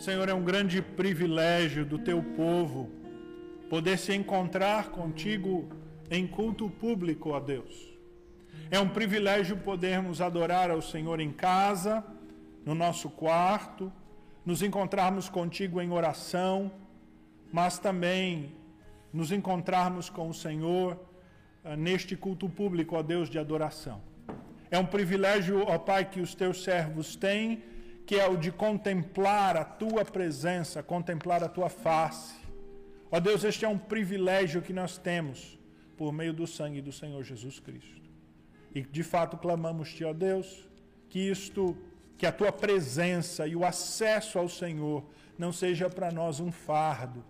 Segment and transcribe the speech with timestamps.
[0.00, 2.88] Senhor, é um grande privilégio do teu povo
[3.68, 5.68] poder se encontrar contigo
[6.10, 7.92] em culto público, ó Deus.
[8.70, 12.02] É um privilégio podermos adorar ao Senhor em casa,
[12.64, 13.92] no nosso quarto,
[14.42, 16.72] nos encontrarmos contigo em oração,
[17.52, 18.54] mas também
[19.12, 20.98] nos encontrarmos com o Senhor
[21.62, 24.00] uh, neste culto público, ó Deus de adoração.
[24.70, 27.62] É um privilégio, ó Pai, que os teus servos têm,
[28.10, 32.34] que é o de contemplar a tua presença, contemplar a tua face.
[33.08, 35.56] Ó Deus, este é um privilégio que nós temos
[35.96, 38.10] por meio do sangue do Senhor Jesus Cristo.
[38.74, 40.68] E de fato clamamos-te, ó Deus,
[41.08, 41.78] que isto,
[42.18, 45.04] que a tua presença e o acesso ao Senhor
[45.38, 47.24] não seja para nós um fardo.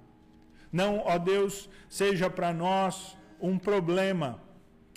[0.73, 4.43] Não, ó Deus, seja para nós um problema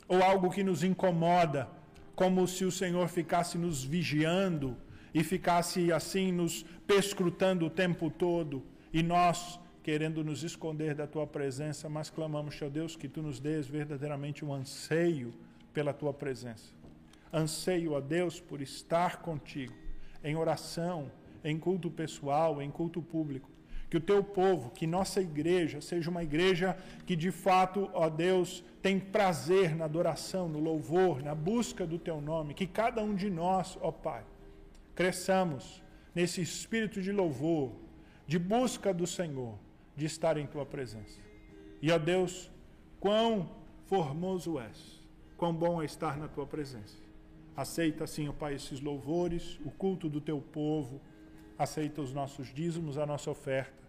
[0.08, 1.68] ou algo que nos incomoda,
[2.16, 4.78] como se o Senhor ficasse nos vigiando
[5.14, 11.28] e ficasse assim nos perscrutando o tempo todo e nós querendo nos esconder da tua
[11.28, 15.34] presença, mas clamamos, ó Deus, que tu nos dês verdadeiramente um anseio
[15.74, 16.72] pela tua presença.
[17.34, 19.74] Anseio, ó Deus, por estar contigo
[20.24, 21.12] em oração,
[21.44, 23.50] em culto pessoal, em culto público.
[23.90, 28.64] Que o teu povo, que nossa igreja seja uma igreja que de fato, ó Deus,
[28.82, 32.54] tem prazer na adoração, no louvor, na busca do teu nome.
[32.54, 34.24] Que cada um de nós, ó Pai,
[34.96, 37.74] cresçamos nesse espírito de louvor,
[38.28, 39.58] de busca do Senhor,
[39.96, 41.20] de estar em tua presença.
[41.82, 42.50] E ó Deus,
[43.00, 43.50] quão
[43.86, 45.02] formoso és,
[45.38, 46.98] quão bom é estar na tua presença.
[47.56, 51.02] Aceita, sim, ó Pai, esses louvores, o culto do teu povo,
[51.58, 53.84] aceita os nossos dízimos, a nossa oferta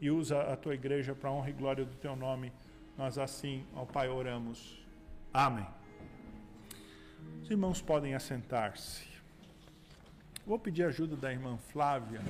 [0.00, 2.52] e usa a tua igreja para a honra e glória do teu nome.
[2.96, 4.84] Nós assim, ó Pai, oramos.
[5.32, 5.66] Amém.
[7.42, 9.13] Os irmãos podem assentar-se.
[10.46, 12.20] Vou pedir ajuda da irmã Flávia.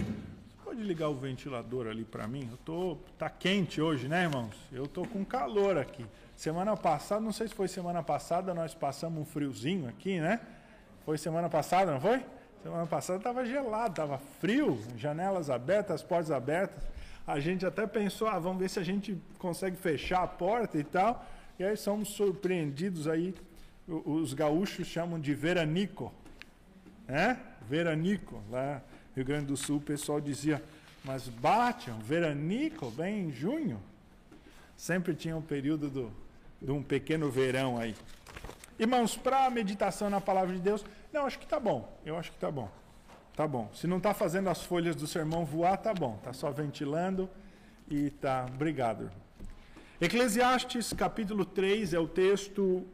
[0.63, 2.49] Pode ligar o ventilador ali para mim?
[2.49, 4.55] Eu tô tá quente hoje, né, irmãos?
[4.71, 6.07] Eu tô com calor aqui.
[6.37, 10.39] Semana passada, não sei se foi semana passada, nós passamos um friozinho aqui, né?
[11.05, 12.25] Foi semana passada, não foi?
[12.63, 16.85] Semana passada estava gelado, estava frio, janelas abertas, portas abertas.
[17.27, 20.85] A gente até pensou, ah, vamos ver se a gente consegue fechar a porta e
[20.85, 21.27] tal.
[21.59, 23.35] E aí somos surpreendidos aí.
[23.89, 26.13] Os gaúchos chamam de veranico,
[27.07, 27.39] né?
[27.69, 30.63] Veranico, lá no Rio Grande do Sul o pessoal dizia,
[31.05, 33.81] mas bate, um veranico, vem em junho.
[34.77, 36.13] Sempre tinha um período do,
[36.61, 37.95] de um pequeno verão aí.
[38.79, 41.97] Irmãos, para a meditação na palavra de Deus, não, acho que tá bom.
[42.05, 42.69] Eu acho que tá bom.
[43.37, 43.71] Tá bom.
[43.73, 46.19] Se não está fazendo as folhas do sermão voar, tá bom.
[46.23, 47.31] Tá só ventilando
[47.89, 48.47] e tá.
[48.53, 49.11] Obrigado.
[50.01, 52.85] Eclesiastes capítulo 3 é o texto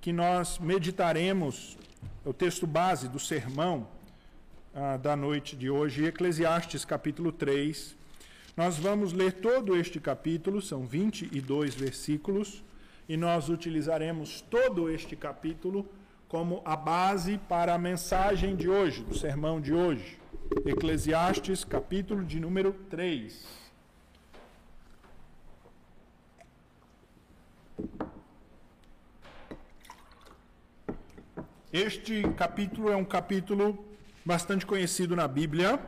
[0.00, 1.85] que nós meditaremos, é
[2.26, 3.86] o texto base do sermão
[4.74, 7.96] ah, da noite de hoje, Eclesiastes capítulo 3.
[8.56, 12.64] Nós vamos ler todo este capítulo, são 22 versículos
[13.08, 15.88] e nós utilizaremos todo este capítulo
[16.26, 20.18] como a base para a mensagem de hoje, do sermão de hoje.
[20.64, 23.65] Eclesiastes, capítulo de número 3.
[31.72, 33.84] Este capítulo é um capítulo
[34.24, 35.80] bastante conhecido na Bíblia.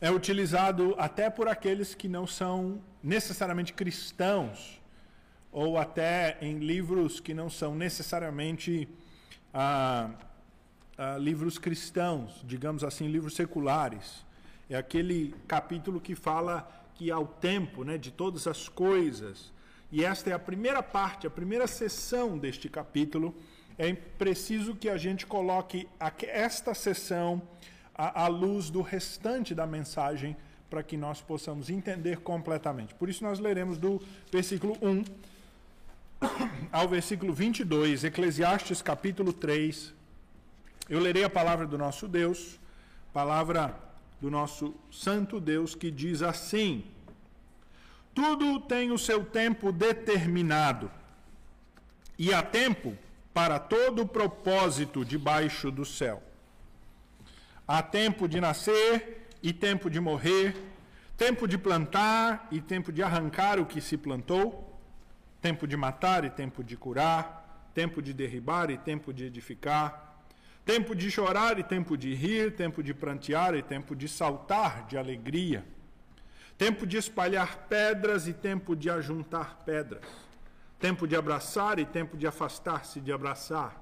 [0.00, 4.80] É utilizado até por aqueles que não são necessariamente cristãos
[5.50, 8.88] ou até em livros que não são necessariamente
[9.52, 10.08] ah,
[10.96, 14.24] ah, livros cristãos, digamos assim, livros seculares.
[14.70, 19.52] É aquele capítulo que fala que há o tempo né, de todas as coisas.
[19.90, 23.34] E esta é a primeira parte, a primeira sessão deste capítulo.
[23.78, 25.88] É preciso que a gente coloque
[26.26, 27.40] esta sessão
[27.94, 30.36] à, luz do restante da mensagem
[30.68, 32.92] para que nós possamos entender completamente.
[32.94, 34.02] Por isso, nós leremos do
[34.32, 35.04] versículo 1
[36.72, 39.94] ao versículo 22, Eclesiastes capítulo 3.
[40.88, 42.58] Eu lerei a palavra do nosso Deus,
[43.12, 43.78] palavra
[44.20, 46.84] do nosso santo Deus, que diz assim:
[48.12, 50.90] Tudo tem o seu tempo determinado,
[52.18, 52.96] e há tempo
[53.32, 56.22] para todo propósito debaixo do céu.
[57.66, 60.56] Há tempo de nascer e tempo de morrer,
[61.16, 64.68] tempo de plantar e tempo de arrancar o que se plantou
[65.40, 70.20] tempo de matar e tempo de curar, tempo de derribar e tempo de edificar,
[70.64, 74.98] tempo de chorar e tempo de rir, tempo de prantear e tempo de saltar de
[74.98, 75.64] alegria,
[76.56, 80.02] tempo de espalhar pedras e tempo de ajuntar pedras,
[80.78, 83.76] tempo de abraçar e tempo de afastar-se de abraçar,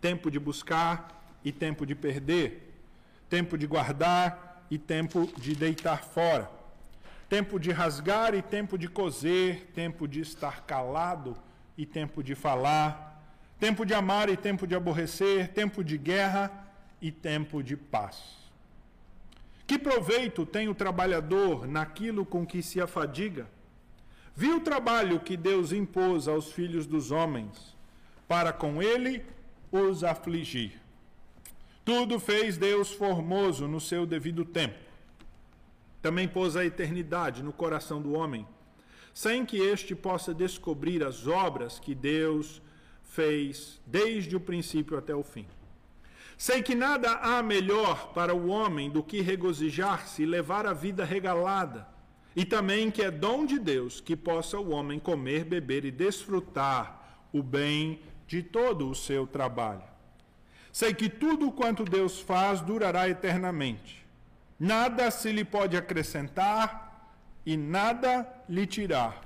[0.00, 2.82] tempo de buscar e tempo de perder,
[3.28, 6.50] tempo de guardar e tempo de deitar fora,
[7.28, 11.36] tempo de rasgar e tempo de coser, tempo de estar calado
[11.76, 13.10] e tempo de falar,
[13.58, 16.50] tempo de amar e tempo de aborrecer, tempo de guerra
[17.00, 18.40] e tempo de paz.
[19.66, 23.46] Que proveito tem o trabalhador naquilo com que se afadiga?
[24.34, 27.76] Viu o trabalho que Deus impôs aos filhos dos homens,
[28.26, 29.24] para com ele
[29.70, 30.80] os afligir.
[31.84, 34.78] Tudo fez Deus formoso no seu devido tempo.
[36.00, 38.46] Também pôs a eternidade no coração do homem,
[39.12, 42.62] sem que este possa descobrir as obras que Deus
[43.04, 45.46] fez desde o princípio até o fim.
[46.38, 51.04] Sei que nada há melhor para o homem do que regozijar-se e levar a vida
[51.04, 51.86] regalada,
[52.34, 57.26] e também que é dom de Deus que possa o homem comer, beber e desfrutar
[57.32, 59.82] o bem de todo o seu trabalho.
[60.72, 64.06] Sei que tudo quanto Deus faz durará eternamente.
[64.58, 67.12] Nada se lhe pode acrescentar
[67.44, 69.24] e nada lhe tirar.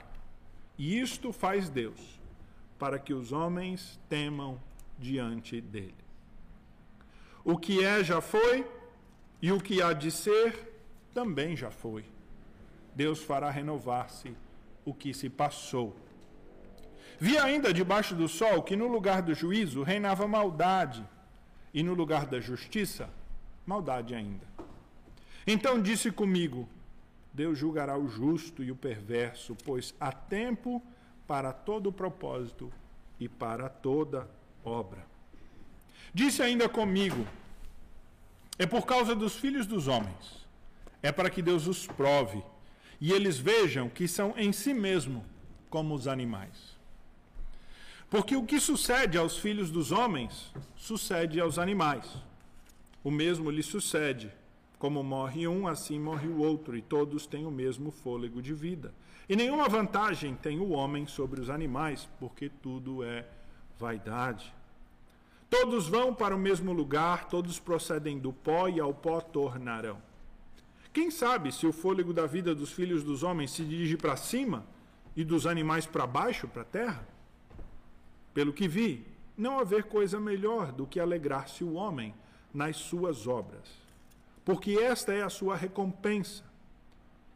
[0.79, 2.01] E isto faz Deus,
[2.79, 4.61] para que os homens temam
[4.99, 5.95] diante dele.
[7.45, 8.67] O que é já foi,
[9.43, 10.81] e o que há de ser
[11.13, 12.14] também já foi.
[12.95, 14.35] Deus fará renovar-se
[14.85, 15.97] o que se passou.
[17.19, 21.05] Vi ainda debaixo do sol que no lugar do juízo reinava maldade,
[21.73, 23.11] e no lugar da justiça,
[23.67, 24.47] maldade ainda.
[25.47, 26.69] Então disse comigo:
[27.33, 30.81] Deus julgará o justo e o perverso, pois há tempo
[31.27, 32.73] para todo propósito
[33.19, 34.29] e para toda
[34.65, 35.05] obra.
[36.13, 37.27] Disse ainda comigo:
[38.57, 40.47] É por causa dos filhos dos homens,
[41.03, 42.43] é para que Deus os prove
[43.01, 45.25] e eles vejam que são em si mesmo
[45.69, 46.75] como os animais.
[48.09, 52.07] Porque o que sucede aos filhos dos homens, sucede aos animais.
[53.03, 54.31] O mesmo lhe sucede.
[54.79, 58.95] Como morre um, assim morre o outro, e todos têm o mesmo fôlego de vida.
[59.29, 63.27] E nenhuma vantagem tem o homem sobre os animais, porque tudo é
[63.79, 64.55] vaidade.
[65.49, 69.99] Todos vão para o mesmo lugar, todos procedem do pó e ao pó tornarão.
[70.95, 74.65] Quem sabe se o fôlego da vida dos filhos dos homens se dirige para cima
[75.17, 77.09] e dos animais para baixo, para a terra?
[78.33, 79.05] Pelo que vi,
[79.37, 82.15] não haver coisa melhor do que alegrar-se o homem
[82.55, 83.69] nas suas obras,
[84.45, 86.45] porque esta é a sua recompensa.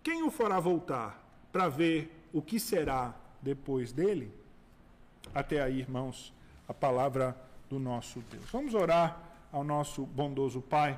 [0.05, 1.21] Quem o fará voltar
[1.51, 3.13] para ver o que será
[3.43, 4.33] depois dele?
[5.35, 6.33] Até aí, irmãos,
[6.69, 7.37] a palavra
[7.69, 8.49] do nosso Deus.
[8.53, 9.21] Vamos orar
[9.51, 10.97] ao nosso bondoso Pai,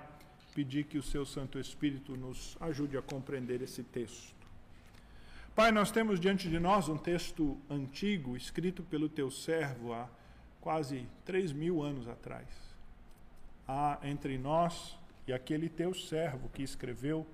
[0.51, 4.35] pedir que o seu Santo Espírito nos ajude a compreender esse texto.
[5.55, 10.09] Pai, nós temos diante de nós um texto antigo, escrito pelo teu servo há
[10.61, 12.47] quase três mil anos atrás.
[13.67, 17.27] Há entre nós e aquele teu servo que escreveu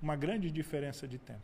[0.00, 1.40] uma grande diferença de tempo.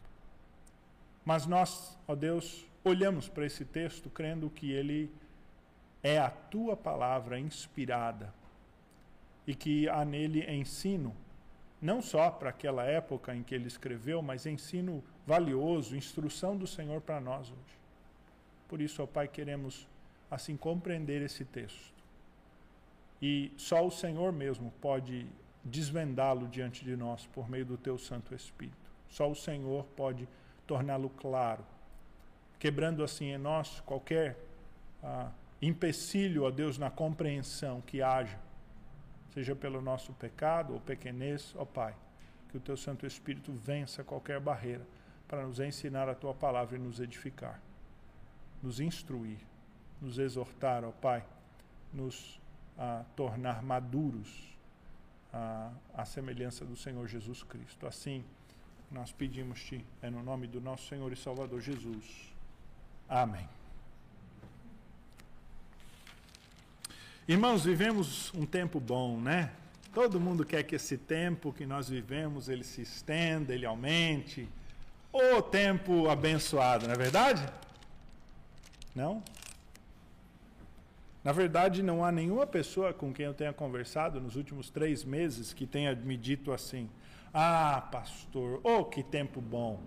[1.25, 5.11] Mas nós, ó Deus, olhamos para esse texto crendo que ele
[6.03, 8.33] é a tua palavra inspirada
[9.49, 11.17] e que há nele ensino,
[11.81, 17.01] não só para aquela época em que ele escreveu, mas ensino valioso, instrução do Senhor
[17.01, 17.79] para nós hoje.
[18.69, 19.89] Por isso, ó Pai, queremos
[20.31, 21.95] assim compreender esse texto.
[23.23, 25.27] E só o Senhor mesmo pode
[25.65, 28.77] desvendá-lo diante de nós por meio do teu Santo Espírito.
[29.09, 30.29] Só o Senhor pode
[30.67, 31.65] torná-lo claro,
[32.59, 34.37] quebrando assim em nós qualquer
[35.03, 35.31] ah,
[35.63, 38.39] empecilho, ó Deus, na compreensão que haja,
[39.39, 41.95] seja pelo nosso pecado ou pequenez, ó Pai,
[42.49, 44.85] que o Teu Santo Espírito vença qualquer barreira
[45.29, 47.61] para nos ensinar a Tua palavra e nos edificar,
[48.61, 49.39] nos instruir,
[50.03, 51.25] nos exortar, ó Pai,
[51.93, 52.41] nos
[52.77, 54.57] a tornar maduros
[55.33, 57.87] à, à semelhança do Senhor Jesus Cristo.
[57.87, 58.25] Assim,
[58.91, 62.35] nós pedimos-te, é no nome do nosso Senhor e Salvador Jesus.
[63.09, 63.58] Amém.
[67.29, 69.51] Irmãos, vivemos um tempo bom, né?
[69.93, 74.49] Todo mundo quer que esse tempo que nós vivemos ele se estenda, ele aumente.
[75.13, 77.47] O tempo abençoado, não é verdade?
[78.95, 79.23] Não?
[81.23, 85.53] Na verdade, não há nenhuma pessoa com quem eu tenha conversado nos últimos três meses
[85.53, 86.89] que tenha me dito assim:
[87.35, 89.79] Ah, pastor, oh, que tempo bom.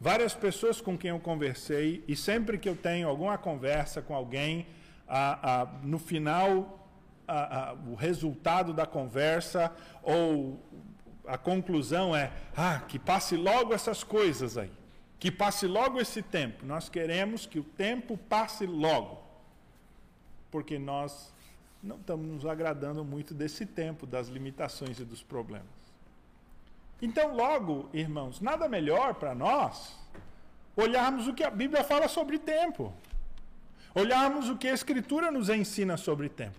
[0.00, 4.66] Várias pessoas com quem eu conversei, e sempre que eu tenho alguma conversa com alguém,
[5.08, 6.88] a, a, no final,
[7.26, 10.60] a, o resultado da conversa ou
[11.26, 14.72] a conclusão é: ah, que passe logo essas coisas aí,
[15.18, 16.64] que passe logo esse tempo.
[16.64, 19.22] Nós queremos que o tempo passe logo,
[20.50, 21.32] porque nós
[21.82, 25.84] não estamos nos agradando muito desse tempo, das limitações e dos problemas.
[27.00, 29.94] Então, logo, irmãos, nada melhor para nós
[30.76, 32.92] olharmos o que a Bíblia fala sobre tempo.
[33.94, 36.58] Olharmos o que a Escritura nos ensina sobre tempo.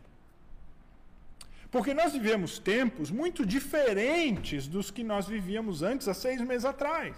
[1.70, 7.18] Porque nós vivemos tempos muito diferentes dos que nós vivíamos antes, há seis meses atrás,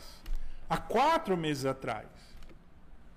[0.68, 2.08] há quatro meses atrás.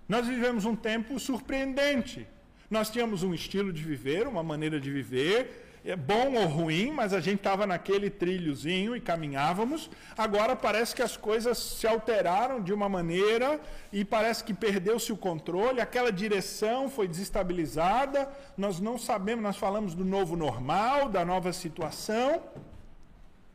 [0.06, 2.26] Nós vivemos um tempo surpreendente.
[2.68, 7.12] Nós tínhamos um estilo de viver, uma maneira de viver, é bom ou ruim, mas
[7.14, 9.90] a gente estava naquele trilhozinho e caminhávamos.
[10.16, 13.60] Agora parece que as coisas se alteraram de uma maneira
[13.92, 18.28] e parece que perdeu-se o controle, aquela direção foi desestabilizada.
[18.56, 22.42] Nós não sabemos, nós falamos do novo normal, da nova situação.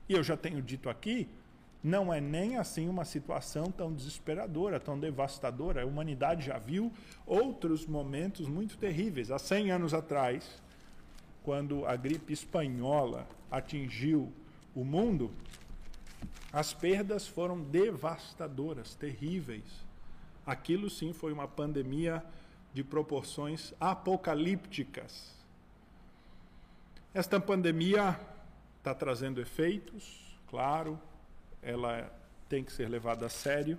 [0.10, 1.28] E eu já tenho dito aqui,
[1.84, 5.84] não é nem assim uma situação tão desesperadora, tão devastadora.
[5.84, 6.92] A humanidade já viu
[7.28, 9.30] outros momentos muito terríveis.
[9.30, 10.64] Há 100 anos atrás,
[11.46, 14.34] quando a gripe espanhola atingiu
[14.74, 15.32] o mundo,
[16.52, 19.64] as perdas foram devastadoras, terríveis.
[20.44, 22.24] Aquilo sim foi uma pandemia
[22.74, 25.36] de proporções apocalípticas.
[27.14, 28.20] Esta pandemia
[28.80, 31.00] está trazendo efeitos, claro,
[31.62, 32.12] ela
[32.50, 33.78] tem que ser levada a sério,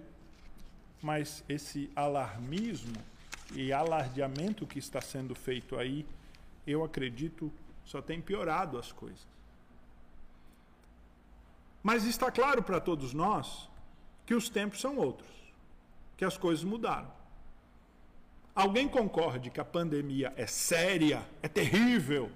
[1.02, 2.96] mas esse alarmismo
[3.54, 6.06] e alardeamento que está sendo feito aí
[6.66, 7.52] eu acredito,
[7.84, 9.26] só tem piorado as coisas.
[11.82, 13.68] Mas está claro para todos nós
[14.24, 15.30] que os tempos são outros,
[16.16, 17.10] que as coisas mudaram.
[18.54, 22.30] Alguém concorde que a pandemia é séria, é terrível,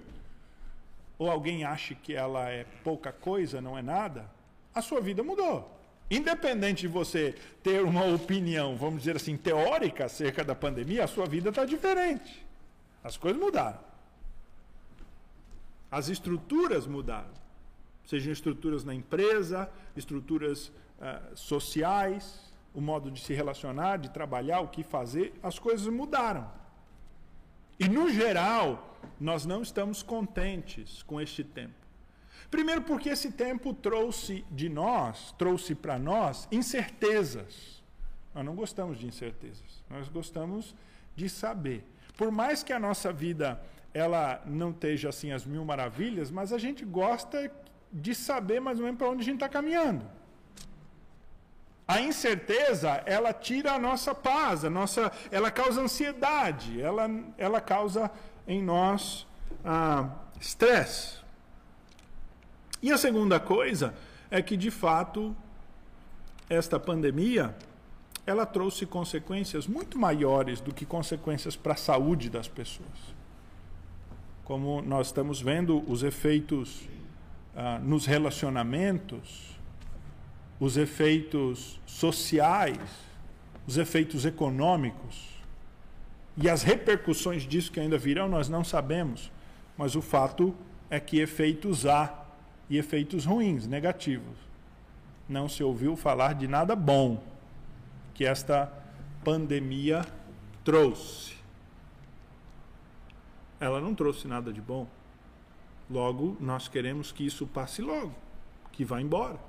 [1.17, 4.29] ou alguém acha que ela é pouca coisa, não é nada,
[4.73, 5.77] a sua vida mudou.
[6.09, 11.25] Independente de você ter uma opinião, vamos dizer assim, teórica acerca da pandemia, a sua
[11.25, 12.45] vida está diferente.
[13.03, 13.90] As coisas mudaram.
[15.91, 17.33] As estruturas mudaram,
[18.05, 24.69] sejam estruturas na empresa, estruturas uh, sociais, o modo de se relacionar, de trabalhar, o
[24.69, 26.49] que fazer, as coisas mudaram.
[27.77, 31.73] E, no geral, nós não estamos contentes com este tempo.
[32.49, 37.81] Primeiro, porque esse tempo trouxe de nós, trouxe para nós incertezas.
[38.33, 40.75] Nós não gostamos de incertezas, nós gostamos
[41.15, 41.85] de saber.
[42.17, 43.61] Por mais que a nossa vida
[43.93, 47.51] ela não esteja assim as mil maravilhas, mas a gente gosta
[47.91, 50.05] de saber mais ou menos para onde a gente está caminhando.
[51.87, 58.09] A incerteza, ela tira a nossa paz, a nossa, ela causa ansiedade, ela, ela causa
[58.47, 59.27] em nós
[59.65, 61.19] ah, estresse.
[62.81, 63.93] E a segunda coisa
[64.29, 65.35] é que, de fato,
[66.49, 67.53] esta pandemia,
[68.25, 73.20] ela trouxe consequências muito maiores do que consequências para a saúde das pessoas
[74.43, 76.87] como nós estamos vendo os efeitos
[77.55, 79.59] ah, nos relacionamentos,
[80.59, 82.79] os efeitos sociais,
[83.67, 85.29] os efeitos econômicos
[86.37, 89.31] e as repercussões disso que ainda virão, nós não sabemos.
[89.77, 90.55] Mas o fato
[90.89, 92.25] é que efeitos há
[92.69, 94.37] e efeitos ruins, negativos.
[95.27, 97.21] Não se ouviu falar de nada bom
[98.13, 98.71] que esta
[99.23, 100.05] pandemia
[100.63, 101.40] trouxe
[103.61, 104.87] ela não trouxe nada de bom.
[105.87, 108.13] Logo, nós queremos que isso passe logo,
[108.71, 109.39] que vá embora.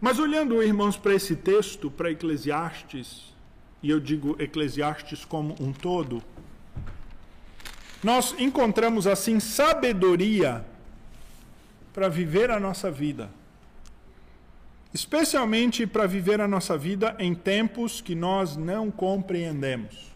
[0.00, 3.34] Mas olhando, irmãos, para esse texto, para Eclesiastes,
[3.82, 6.22] e eu digo Eclesiastes como um todo,
[8.02, 10.64] nós encontramos assim sabedoria
[11.92, 13.30] para viver a nossa vida.
[14.94, 20.09] Especialmente para viver a nossa vida em tempos que nós não compreendemos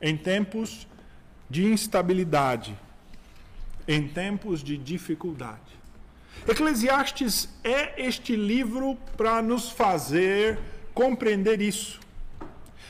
[0.00, 0.86] em tempos
[1.48, 2.76] de instabilidade,
[3.86, 5.60] em tempos de dificuldade.
[6.48, 10.58] Eclesiastes é este livro para nos fazer
[10.94, 12.00] compreender isso.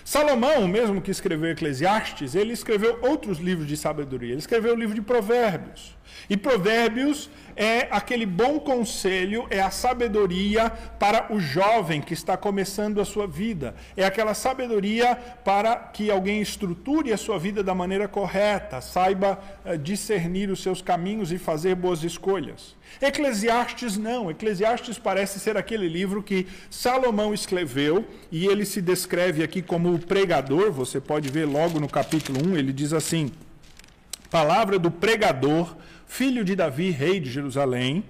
[0.04, 4.30] Salomão, mesmo que escreveu Eclesiastes, ele escreveu outros livros de sabedoria.
[4.30, 5.96] Ele escreveu o livro de Provérbios.
[6.28, 13.00] E Provérbios é aquele bom conselho, é a sabedoria para o jovem que está começando
[13.00, 13.74] a sua vida.
[13.96, 19.76] É aquela sabedoria para que alguém estruture a sua vida da maneira correta, saiba uh,
[19.76, 22.76] discernir os seus caminhos e fazer boas escolhas.
[23.00, 24.30] Eclesiastes não.
[24.30, 29.98] Eclesiastes parece ser aquele livro que Salomão escreveu e ele se descreve aqui como o
[29.98, 30.70] pregador.
[30.72, 33.30] Você pode ver logo no capítulo 1, ele diz assim:
[34.30, 35.76] Palavra do pregador
[36.10, 38.04] filho de Davi, rei de Jerusalém.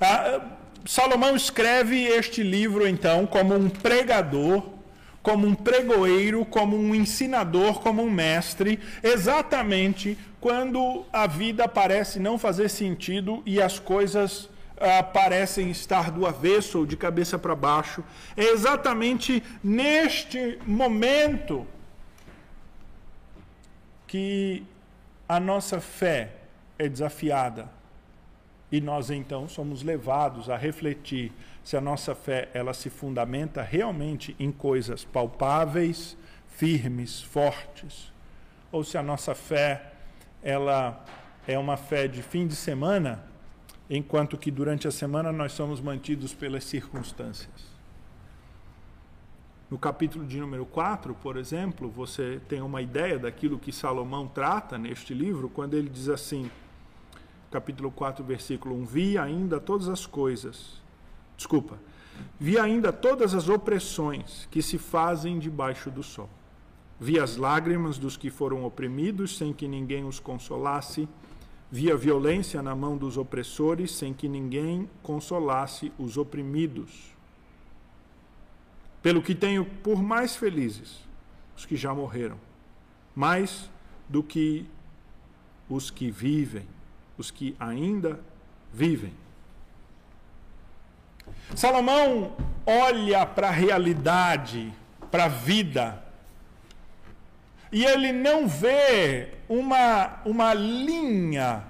[0.00, 0.40] Ah,
[0.84, 4.64] Salomão escreve este livro, então, como um pregador,
[5.22, 12.38] como um pregoeiro, como um ensinador, como um mestre, exatamente quando a vida parece não
[12.38, 14.50] fazer sentido e as coisas
[14.80, 18.02] ah, parecem estar do avesso ou de cabeça para baixo.
[18.36, 21.64] É exatamente neste momento
[24.08, 24.64] que
[25.28, 26.32] a nossa fé
[26.78, 27.81] é desafiada
[28.72, 31.30] e nós então somos levados a refletir
[31.62, 36.16] se a nossa fé ela se fundamenta realmente em coisas palpáveis,
[36.48, 38.10] firmes, fortes,
[38.72, 39.92] ou se a nossa fé
[40.42, 41.04] ela
[41.46, 43.22] é uma fé de fim de semana,
[43.90, 47.70] enquanto que durante a semana nós somos mantidos pelas circunstâncias.
[49.70, 54.78] No capítulo de número 4, por exemplo, você tem uma ideia daquilo que Salomão trata
[54.78, 56.50] neste livro, quando ele diz assim,
[57.52, 60.80] capítulo 4, versículo 1: Vi ainda todas as coisas,
[61.36, 61.78] desculpa,
[62.40, 66.28] vi ainda todas as opressões que se fazem debaixo do sol.
[66.98, 71.08] Vi as lágrimas dos que foram oprimidos sem que ninguém os consolasse.
[71.70, 77.12] Vi a violência na mão dos opressores sem que ninguém consolasse os oprimidos.
[79.02, 81.00] Pelo que tenho por mais felizes
[81.56, 82.38] os que já morreram,
[83.14, 83.68] mais
[84.08, 84.64] do que
[85.68, 86.66] os que vivem,
[87.22, 88.18] os que ainda
[88.72, 89.14] vivem.
[91.54, 92.36] Salomão
[92.66, 94.72] olha para a realidade,
[95.08, 96.02] para a vida,
[97.70, 101.64] e ele não vê uma, uma linha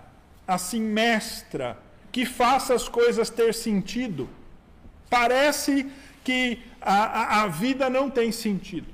[0.48, 1.78] assim mestra
[2.10, 4.30] que faça as coisas ter sentido.
[5.10, 5.92] Parece
[6.24, 8.88] que a, a, a vida não tem sentido.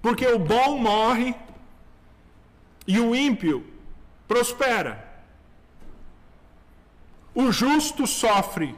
[0.00, 1.34] Porque o bom morre
[2.86, 3.75] e o ímpio
[4.26, 5.04] prospera.
[7.34, 8.74] O justo sofre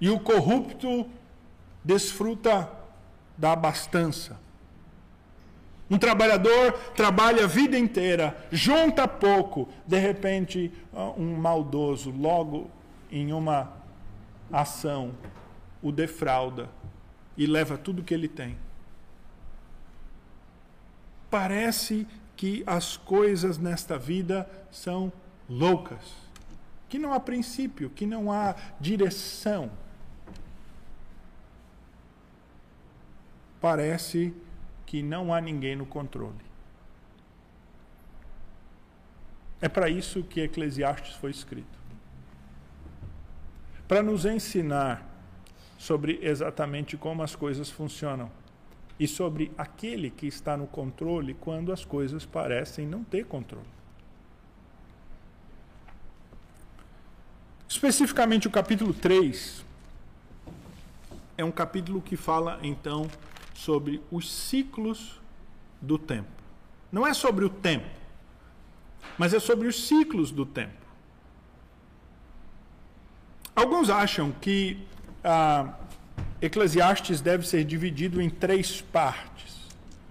[0.00, 1.08] e o corrupto
[1.84, 2.70] desfruta
[3.36, 4.40] da abastança.
[5.90, 10.72] Um trabalhador trabalha a vida inteira, junta pouco, de repente,
[11.18, 12.70] um maldoso, logo
[13.10, 13.72] em uma
[14.50, 15.12] ação,
[15.82, 16.70] o defrauda
[17.36, 18.56] e leva tudo que ele tem.
[21.30, 22.06] Parece
[22.42, 25.12] que as coisas nesta vida são
[25.48, 26.12] loucas,
[26.88, 29.70] que não há princípio, que não há direção.
[33.60, 34.34] Parece
[34.84, 36.44] que não há ninguém no controle.
[39.60, 41.78] É para isso que Eclesiastes foi escrito
[43.86, 45.08] para nos ensinar
[45.78, 48.28] sobre exatamente como as coisas funcionam
[49.02, 53.66] e sobre aquele que está no controle quando as coisas parecem não ter controle.
[57.68, 59.64] Especificamente o capítulo 3
[61.36, 63.10] é um capítulo que fala então
[63.52, 65.20] sobre os ciclos
[65.80, 66.30] do tempo.
[66.92, 67.90] Não é sobre o tempo,
[69.18, 70.80] mas é sobre os ciclos do tempo.
[73.56, 74.86] Alguns acham que
[75.24, 75.74] ah,
[76.42, 79.68] Eclesiastes deve ser dividido em três partes.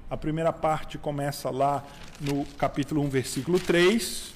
[0.09, 1.85] A primeira parte começa lá
[2.21, 4.33] no capítulo 1, versículo 3,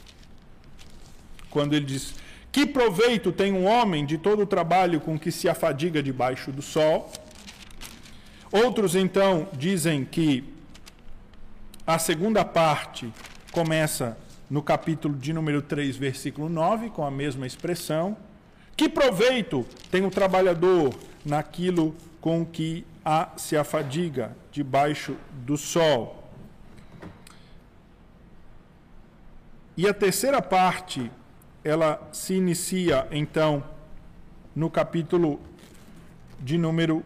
[1.49, 2.13] quando ele diz:
[2.51, 6.61] Que proveito tem um homem de todo o trabalho com que se afadiga debaixo do
[6.61, 7.09] sol?
[8.51, 10.43] Outros então dizem que
[11.87, 13.09] a segunda parte
[13.53, 14.17] começa
[14.49, 18.17] no capítulo de número 3, versículo 9, com a mesma expressão.
[18.75, 20.93] Que proveito tem o trabalhador
[21.25, 26.29] naquilo com que a, se afadiga debaixo do sol?
[29.77, 31.09] E a terceira parte,
[31.63, 33.63] ela se inicia então
[34.53, 35.39] no capítulo
[36.39, 37.03] de número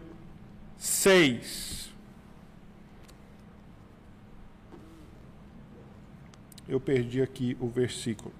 [0.76, 1.90] 6.
[6.68, 8.39] Eu perdi aqui o versículo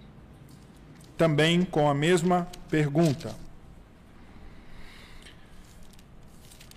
[1.21, 3.37] também com a mesma pergunta.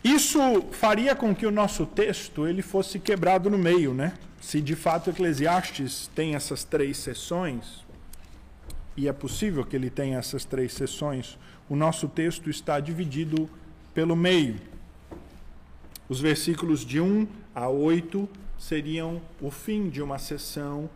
[0.03, 0.37] Isso
[0.73, 4.11] faria com que o nosso texto ele fosse quebrado no meio, né?
[4.41, 7.85] Se de fato Eclesiastes tem essas três sessões,
[8.97, 13.49] e é possível que ele tenha essas três sessões, o nosso texto está dividido
[13.93, 14.57] pelo meio.
[16.09, 17.25] Os versículos de 1
[17.55, 18.27] a 8
[18.59, 20.89] seriam o fim de uma sessão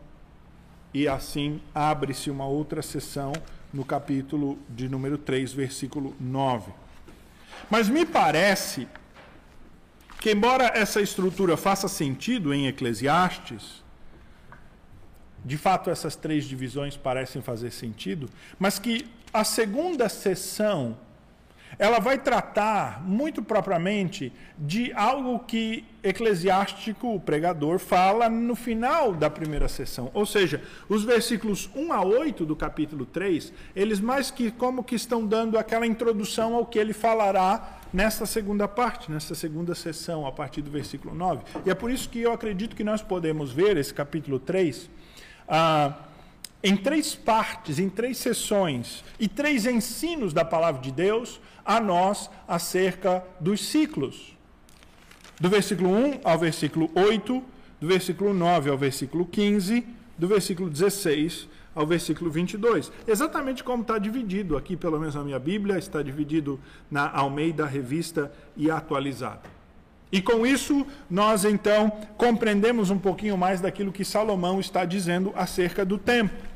[0.97, 3.31] e assim abre-se uma outra sessão
[3.71, 6.71] no capítulo de número 3, versículo 9.
[7.69, 8.87] Mas me parece
[10.19, 13.83] que, embora essa estrutura faça sentido em Eclesiastes,
[15.45, 20.97] de fato essas três divisões parecem fazer sentido, mas que a segunda sessão
[21.79, 29.29] ela vai tratar muito propriamente de algo que Eclesiástico, o pregador, fala no final da
[29.29, 30.09] primeira sessão.
[30.13, 34.95] Ou seja, os versículos 1 a 8 do capítulo 3, eles mais que como que
[34.95, 40.31] estão dando aquela introdução ao que ele falará nessa segunda parte, nessa segunda sessão, a
[40.31, 41.43] partir do versículo 9.
[41.65, 44.89] E é por isso que eu acredito que nós podemos ver esse capítulo 3.
[45.47, 45.93] Ah,
[46.67, 52.29] em três partes, em três sessões e três ensinos da palavra de Deus a nós
[52.45, 54.35] acerca dos ciclos.
[55.39, 57.41] Do versículo 1 ao versículo 8,
[57.79, 62.91] do versículo 9 ao versículo 15, do versículo 16 ao versículo 22.
[63.07, 66.59] Exatamente como está dividido aqui, pelo menos na minha Bíblia, está dividido
[66.91, 69.57] na Almeida Revista e Atualizada.
[70.11, 75.85] E com isso, nós então compreendemos um pouquinho mais daquilo que Salomão está dizendo acerca
[75.85, 76.46] do tempo.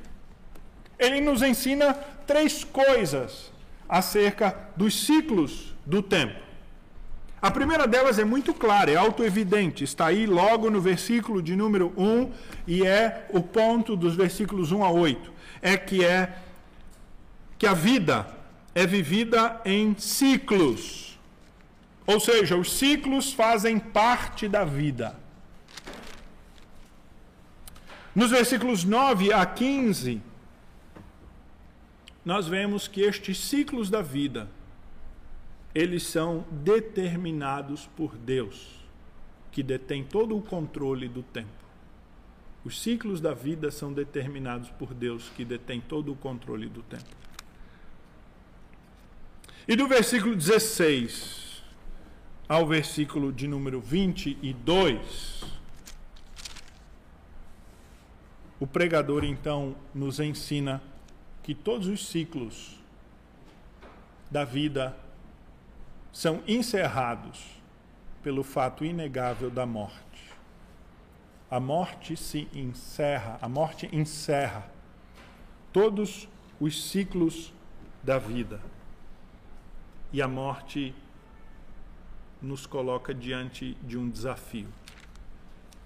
[1.01, 1.95] Ele nos ensina
[2.27, 3.51] três coisas
[3.89, 6.39] acerca dos ciclos do tempo.
[7.41, 11.91] A primeira delas é muito clara, é autoevidente, está aí logo no versículo de número
[11.97, 12.31] 1
[12.67, 15.33] e é o ponto dos versículos 1 a 8.
[15.59, 16.37] É que é
[17.57, 18.27] que a vida
[18.75, 21.19] é vivida em ciclos.
[22.05, 25.15] Ou seja, os ciclos fazem parte da vida.
[28.13, 30.21] Nos versículos 9 a 15,
[32.23, 34.49] nós vemos que estes ciclos da vida,
[35.73, 38.79] eles são determinados por Deus,
[39.51, 41.49] que detém todo o controle do tempo.
[42.63, 47.21] Os ciclos da vida são determinados por Deus, que detém todo o controle do tempo.
[49.67, 51.63] E do versículo 16
[52.47, 55.43] ao versículo de número 22,
[58.59, 60.83] o pregador então nos ensina
[61.43, 62.79] que todos os ciclos
[64.29, 64.95] da vida
[66.11, 67.61] são encerrados
[68.21, 70.31] pelo fato inegável da morte.
[71.49, 74.69] A morte se encerra, a morte encerra
[75.73, 77.53] todos os ciclos
[78.03, 78.61] da vida.
[80.13, 80.93] E a morte
[82.41, 84.67] nos coloca diante de um desafio.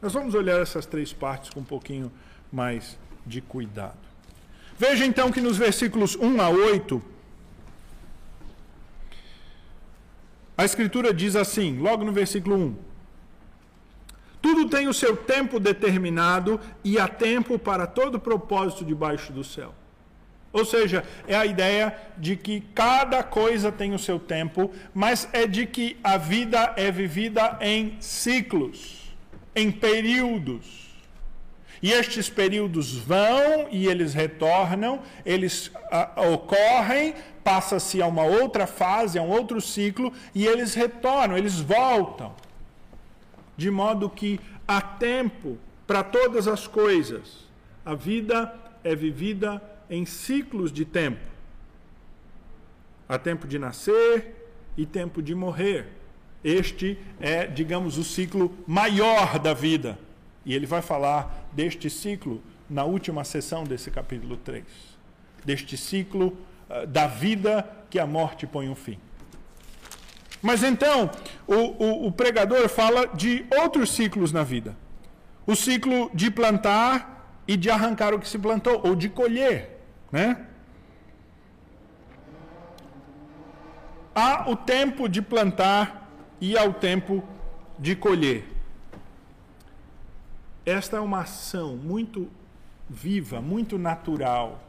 [0.01, 2.11] Nós vamos olhar essas três partes com um pouquinho
[2.51, 4.14] mais de cuidado.
[4.77, 7.01] Veja então que nos versículos 1 a 8,
[10.57, 12.75] a Escritura diz assim, logo no versículo 1:
[14.41, 19.73] Tudo tem o seu tempo determinado e há tempo para todo propósito debaixo do céu.
[20.51, 25.45] Ou seja, é a ideia de que cada coisa tem o seu tempo, mas é
[25.45, 29.13] de que a vida é vivida em ciclos,
[29.53, 30.84] em períodos.
[31.81, 39.19] E estes períodos vão e eles retornam, eles ah, ocorrem, passa-se a uma outra fase,
[39.19, 42.33] a um outro ciclo, e eles retornam, eles voltam.
[43.57, 47.45] De modo que há tempo para todas as coisas.
[47.85, 51.21] A vida é vivida em ciclos de tempo.
[53.07, 55.87] Há tempo de nascer e tempo de morrer.
[56.43, 59.97] Este é, digamos, o ciclo maior da vida.
[60.45, 64.63] E ele vai falar deste ciclo na última sessão desse capítulo 3.
[65.43, 66.37] Deste ciclo
[66.69, 68.99] uh, da vida que a morte põe um fim.
[70.41, 71.09] Mas então,
[71.47, 74.77] o, o, o pregador fala de outros ciclos na vida:
[75.47, 79.81] o ciclo de plantar e de arrancar o que se plantou, ou de colher.
[80.11, 80.45] Né?
[84.13, 87.23] Há o tempo de plantar e há o tempo
[87.77, 88.54] de colher.
[90.65, 92.27] Esta é uma ação muito
[92.89, 94.63] viva, muito natural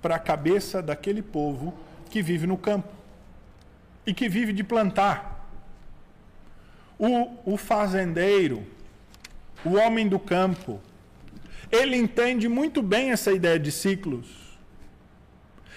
[0.00, 1.74] para a cabeça daquele povo
[2.08, 2.88] que vive no campo
[4.06, 5.44] e que vive de plantar.
[6.96, 8.64] O, o fazendeiro,
[9.64, 10.80] o homem do campo,
[11.70, 14.47] ele entende muito bem essa ideia de ciclos.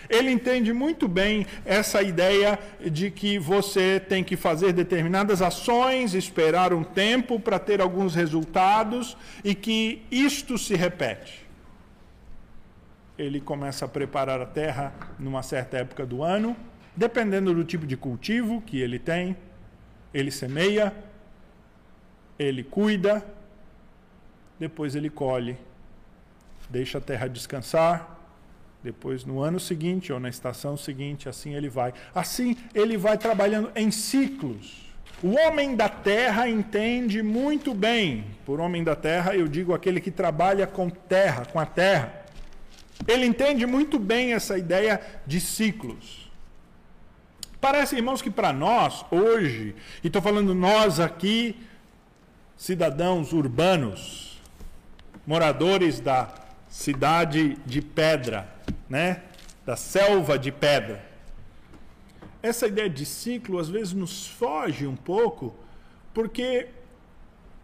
[0.09, 2.59] Ele entende muito bem essa ideia
[2.91, 9.17] de que você tem que fazer determinadas ações, esperar um tempo para ter alguns resultados
[9.43, 11.45] e que isto se repete.
[13.17, 16.55] Ele começa a preparar a terra numa certa época do ano,
[16.95, 19.37] dependendo do tipo de cultivo que ele tem,
[20.13, 20.93] ele semeia,
[22.37, 23.23] ele cuida,
[24.59, 25.57] depois ele colhe
[26.71, 28.17] deixa a terra descansar,
[28.83, 31.93] depois no ano seguinte ou na estação seguinte, assim ele vai.
[32.13, 34.89] Assim ele vai trabalhando em ciclos.
[35.23, 38.25] O homem da terra entende muito bem.
[38.43, 42.25] Por homem da terra, eu digo aquele que trabalha com terra, com a terra.
[43.07, 46.31] Ele entende muito bem essa ideia de ciclos.
[47.59, 51.55] Parece, irmãos, que para nós, hoje, e estou falando nós aqui,
[52.57, 54.41] cidadãos urbanos,
[55.27, 56.33] moradores da
[56.67, 58.49] cidade de pedra,
[58.91, 59.21] né?
[59.65, 61.01] da selva de pedra.
[62.43, 65.55] Essa ideia de ciclo às vezes nos foge um pouco,
[66.13, 66.67] porque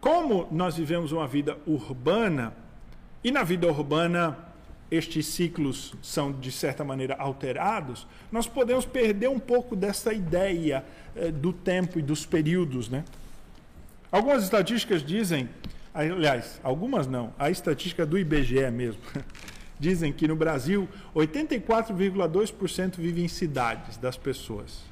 [0.00, 2.54] como nós vivemos uma vida urbana,
[3.22, 4.38] e na vida urbana
[4.90, 10.82] estes ciclos são de certa maneira alterados, nós podemos perder um pouco dessa ideia
[11.14, 13.04] eh, do tempo e dos períodos, né?
[14.10, 15.46] Algumas estatísticas dizem,
[15.92, 19.02] aliás, algumas não, a estatística do IBGE mesmo,
[19.78, 24.88] dizem que no Brasil 84,2% vive em cidades das pessoas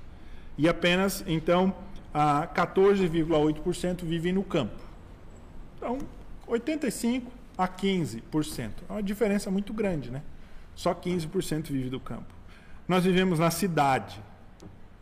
[0.59, 1.75] e apenas então
[2.12, 4.83] a 14,8% vivem no campo.
[5.77, 5.99] Então,
[6.46, 8.70] 85 a 15%.
[8.88, 10.22] É uma diferença muito grande, né?
[10.75, 12.35] Só 15% vive do campo.
[12.88, 14.18] Nós vivemos na cidade.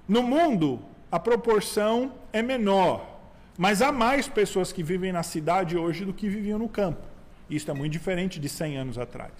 [0.08, 3.20] No mundo, a proporção é menor,
[3.56, 7.06] mas há mais pessoas que vivem na cidade hoje do que viviam no campo.
[7.48, 9.32] Isso é muito diferente de 100 anos atrás.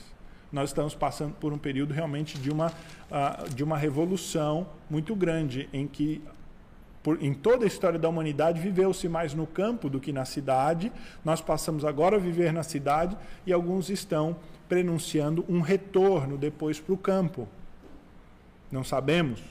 [0.55, 5.69] Nós estamos passando por um período realmente de uma, uh, de uma revolução muito grande,
[5.73, 6.23] em que
[7.03, 10.93] por, em toda a história da humanidade, viveu-se mais no campo do que na cidade.
[11.25, 14.37] Nós passamos agora a viver na cidade e alguns estão
[14.69, 17.49] prenunciando um retorno depois para o campo.
[18.71, 19.43] Não sabemos.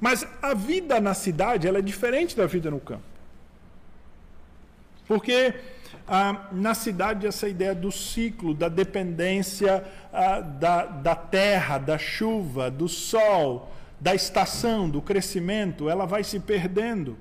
[0.00, 3.04] Mas a vida na cidade ela é diferente da vida no campo.
[5.06, 5.54] Porque
[6.06, 12.70] ah, na cidade essa ideia do ciclo, da dependência ah, da, da terra, da chuva,
[12.70, 17.16] do sol, da estação, do crescimento, ela vai se perdendo.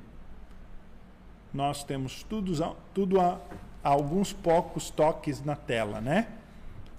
[1.53, 3.39] Nós temos tudo, tudo a,
[3.83, 6.27] a alguns poucos toques na tela, né?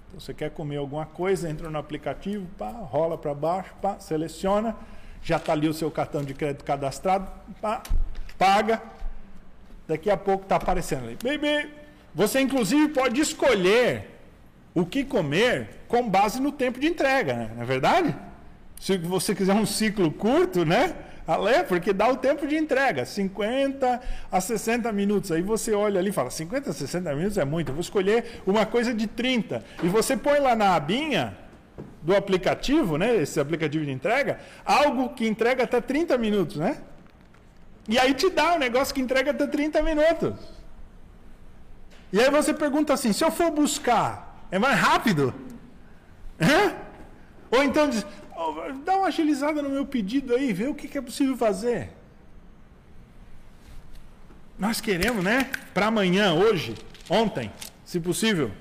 [0.07, 4.75] Então, você quer comer alguma coisa, entra no aplicativo, pá, rola para baixo, pá, seleciona,
[5.21, 7.29] já está ali o seu cartão de crédito cadastrado,
[7.61, 7.83] pá,
[8.37, 8.81] paga,
[9.87, 11.17] daqui a pouco está aparecendo ali.
[11.21, 11.69] Baby,
[12.13, 14.11] você inclusive pode escolher
[14.73, 17.51] o que comer com base no tempo de entrega, né?
[17.55, 18.15] não é verdade?
[18.79, 20.93] Se você quiser um ciclo curto, né?
[21.27, 23.99] Alé, porque dá o tempo de entrega, 50
[24.31, 25.31] a 60 minutos.
[25.31, 28.41] Aí você olha ali e fala: 50 a 60 minutos é muito, eu vou escolher
[28.45, 29.63] uma coisa de 30.
[29.81, 31.35] E você põe lá na abinha
[32.03, 33.15] do aplicativo, né?
[33.15, 36.77] Esse aplicativo de entrega, algo que entrega até 30 minutos, né?
[37.87, 40.33] E aí te dá um negócio que entrega até 30 minutos.
[42.11, 45.33] E aí você pergunta assim: se eu for buscar, é mais rápido?
[46.39, 46.75] Hã?
[47.51, 48.05] Ou então diz,
[48.83, 51.91] dá uma agilizada no meu pedido aí, vê o que, que é possível fazer.
[54.57, 55.49] Nós queremos, né?
[55.73, 56.75] Para amanhã, hoje,
[57.09, 57.51] ontem,
[57.83, 58.51] se possível.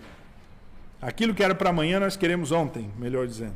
[1.00, 3.54] Aquilo que era para amanhã, nós queremos ontem, melhor dizendo.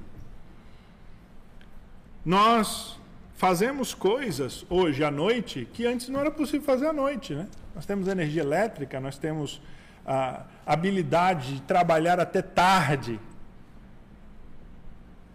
[2.25, 2.98] Nós
[3.39, 7.47] fazemos coisas hoje à noite que antes não era possível fazer à noite, né?
[7.75, 9.63] Nós temos energia elétrica, nós temos
[10.07, 13.19] a habilidade de trabalhar até tarde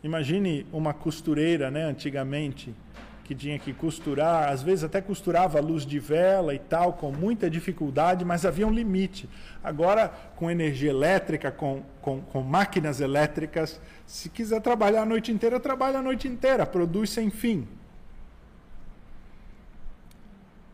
[0.03, 2.75] Imagine uma costureira, né, antigamente,
[3.23, 7.09] que tinha que costurar, às vezes até costurava a luz de vela e tal, com
[7.09, 9.29] muita dificuldade, mas havia um limite.
[9.63, 15.57] Agora, com energia elétrica, com, com, com máquinas elétricas, se quiser trabalhar a noite inteira,
[15.57, 17.65] trabalha a noite inteira, produz sem fim.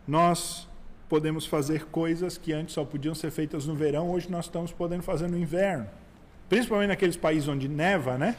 [0.10, 0.68] Nós
[1.08, 5.04] podemos fazer coisas que antes só podiam ser feitas no verão, hoje nós estamos podendo
[5.04, 5.88] fazer no inverno.
[6.50, 8.36] Principalmente naqueles países onde neva, né?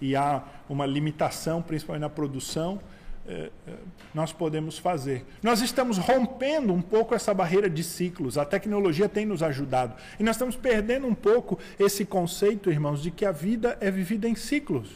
[0.00, 2.80] e há uma limitação, principalmente na produção,
[3.28, 3.74] eh, eh,
[4.14, 5.26] nós podemos fazer.
[5.42, 9.94] Nós estamos rompendo um pouco essa barreira de ciclos, a tecnologia tem nos ajudado.
[10.18, 14.26] E nós estamos perdendo um pouco esse conceito, irmãos, de que a vida é vivida
[14.26, 14.88] em ciclos.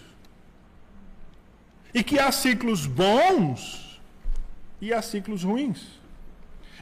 [1.92, 4.00] E que há ciclos bons
[4.80, 6.02] e há ciclos ruins.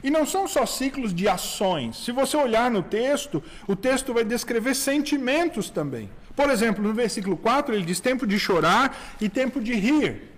[0.03, 1.97] E não são só ciclos de ações.
[2.03, 6.09] Se você olhar no texto, o texto vai descrever sentimentos também.
[6.35, 10.29] Por exemplo, no versículo 4, ele diz tempo de chorar e tempo de rir.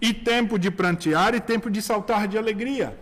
[0.00, 2.96] E tempo de prantear e tempo de saltar de alegria.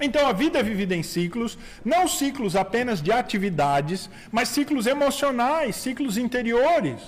[0.00, 5.74] Então a vida é vivida em ciclos, não ciclos apenas de atividades, mas ciclos emocionais,
[5.74, 7.02] ciclos interiores.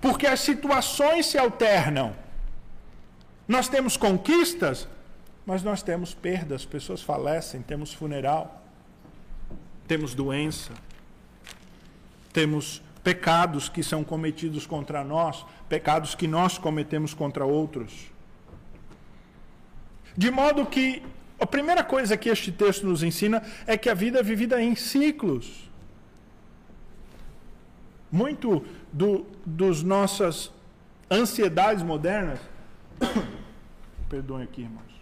[0.00, 2.23] Porque as situações se alternam.
[3.46, 4.88] Nós temos conquistas,
[5.44, 8.64] mas nós temos perdas, pessoas falecem, temos funeral
[9.86, 10.72] temos doença,
[12.32, 18.10] temos pecados que são cometidos contra nós, pecados que nós cometemos contra outros.
[20.16, 21.02] De modo que
[21.38, 24.74] a primeira coisa que este texto nos ensina é que a vida é vivida em
[24.74, 25.70] ciclos.
[28.10, 30.50] Muito do, dos nossas
[31.10, 32.38] ansiedades modernas.
[34.08, 34.94] Perdoem aqui, irmãos.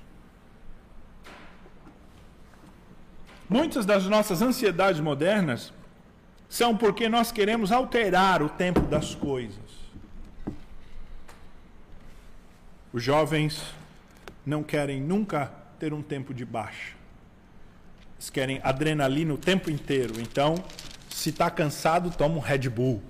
[3.48, 5.72] Muitas das nossas ansiedades modernas
[6.48, 9.82] são porque nós queremos alterar o tempo das coisas.
[12.92, 13.62] Os jovens
[14.44, 16.94] não querem nunca ter um tempo de baixa.
[18.16, 20.20] Eles querem adrenalina o tempo inteiro.
[20.20, 20.54] Então,
[21.08, 23.02] se está cansado, toma um Red Bull,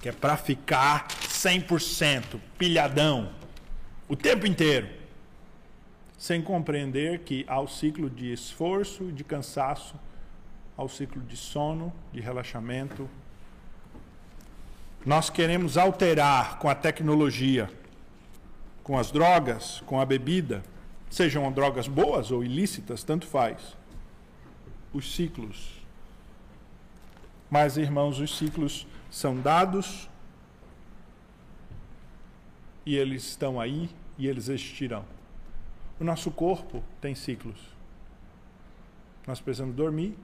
[0.00, 3.30] que é para ficar 100% pilhadão
[4.08, 4.88] o tempo inteiro,
[6.18, 9.94] sem compreender que há o ciclo de esforço de cansaço,
[10.76, 13.08] ao ciclo de sono, de relaxamento.
[15.06, 17.70] Nós queremos alterar com a tecnologia,
[18.82, 20.62] com as drogas, com a bebida,
[21.10, 23.76] sejam drogas boas ou ilícitas, tanto faz,
[24.92, 25.80] os ciclos.
[27.50, 30.08] Mas, irmãos, os ciclos são dados
[32.84, 35.04] e eles estão aí e eles existirão.
[35.98, 37.58] O nosso corpo tem ciclos.
[39.26, 40.16] Nós precisamos dormir,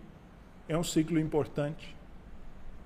[0.69, 1.97] é um ciclo importante.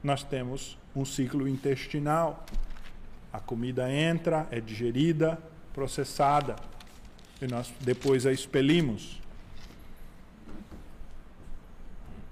[0.03, 2.45] Nós temos um ciclo intestinal.
[3.33, 5.39] A comida entra, é digerida,
[5.73, 6.57] processada,
[7.43, 9.21] e nós depois a expelimos.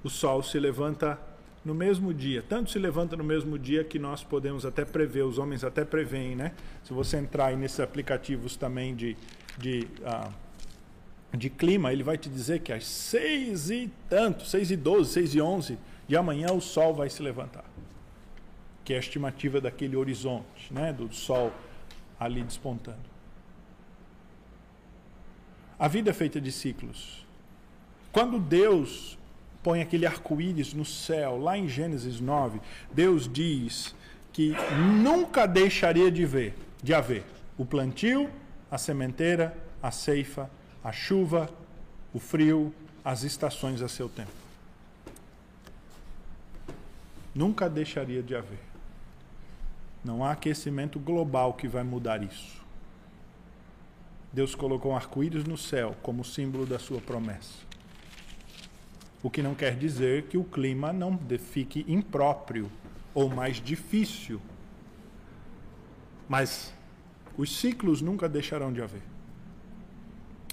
[0.05, 1.19] O sol se levanta
[1.65, 2.45] no mesmo dia.
[2.49, 6.35] Tanto se levanta no mesmo dia que nós podemos até prever, os homens até preveem,
[6.35, 6.53] né?
[6.85, 9.17] Se você entrar aí nesses aplicativos também de,
[9.59, 10.33] de, uh,
[11.37, 15.35] de clima, ele vai te dizer que às seis e tanto, seis e doze, seis
[15.35, 17.65] e onze de amanhã o sol vai se levantar.
[18.85, 20.93] Que é a estimativa daquele horizonte, né?
[20.93, 21.53] Do sol
[22.19, 23.13] ali despontando.
[25.79, 27.25] A vida é feita de ciclos.
[28.13, 29.19] Quando Deus
[29.63, 32.61] põe aquele arco-íris no céu, lá em Gênesis 9,
[32.93, 33.95] Deus diz
[34.33, 34.55] que
[35.03, 37.25] nunca deixaria de ver, de haver
[37.57, 38.29] o plantio,
[38.71, 40.51] a sementeira, a ceifa,
[40.83, 41.49] a chuva,
[42.13, 44.31] o frio, as estações a seu tempo.
[47.35, 48.61] Nunca deixaria de haver.
[50.05, 52.61] Não há aquecimento global que vai mudar isso.
[54.33, 57.73] Deus colocou um arco-íris no céu como símbolo da sua promessa.
[59.23, 62.71] O que não quer dizer que o clima não fique impróprio
[63.15, 64.41] ou mais difícil.
[66.29, 66.75] Mas
[67.37, 69.03] os ciclos nunca deixarão de haver.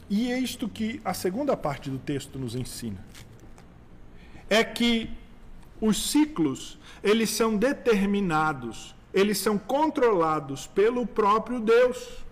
[0.09, 3.03] E é isto que a segunda parte do texto nos ensina.
[4.49, 5.09] É que
[5.79, 12.25] os ciclos, eles são determinados, eles são controlados pelo próprio Deus.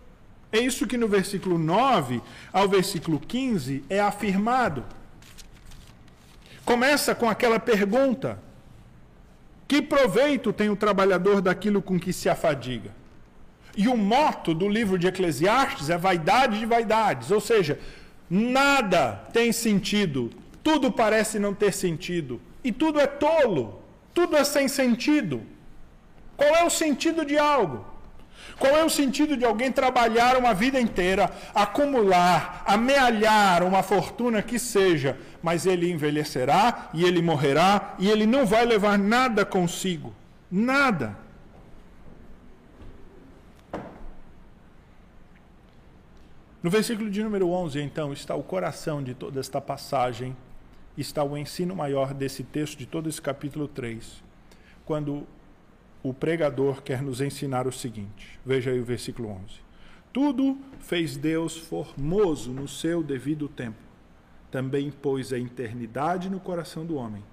[0.52, 2.22] É isso que no versículo 9
[2.52, 4.84] ao versículo 15 é afirmado.
[6.68, 8.38] Começa com aquela pergunta:
[9.70, 12.92] Que proveito tem o trabalhador daquilo com que se afadiga?
[13.78, 17.80] E o moto do livro de Eclesiastes é vaidade de vaidades, ou seja,
[18.30, 20.30] nada tem sentido,
[20.62, 23.82] tudo parece não ter sentido, e tudo é tolo,
[24.14, 25.44] tudo é sem sentido.
[26.36, 27.86] Qual é o sentido de algo?
[28.60, 34.58] Qual é o sentido de alguém trabalhar uma vida inteira, acumular, amealhar uma fortuna que
[34.58, 40.14] seja, mas ele envelhecerá e ele morrerá e ele não vai levar nada consigo?
[40.50, 41.16] Nada.
[46.64, 50.36] No versículo de número 11, então, está o coração de toda esta passagem,
[50.98, 54.24] está o ensino maior desse texto, de todo esse capítulo 3,
[54.84, 55.28] quando
[56.04, 58.40] o pregador quer nos ensinar o seguinte.
[58.46, 59.68] Veja aí o versículo 11.
[60.14, 63.78] Tudo fez Deus formoso no seu devido tempo.
[64.50, 67.24] Também pôs a eternidade no coração do homem,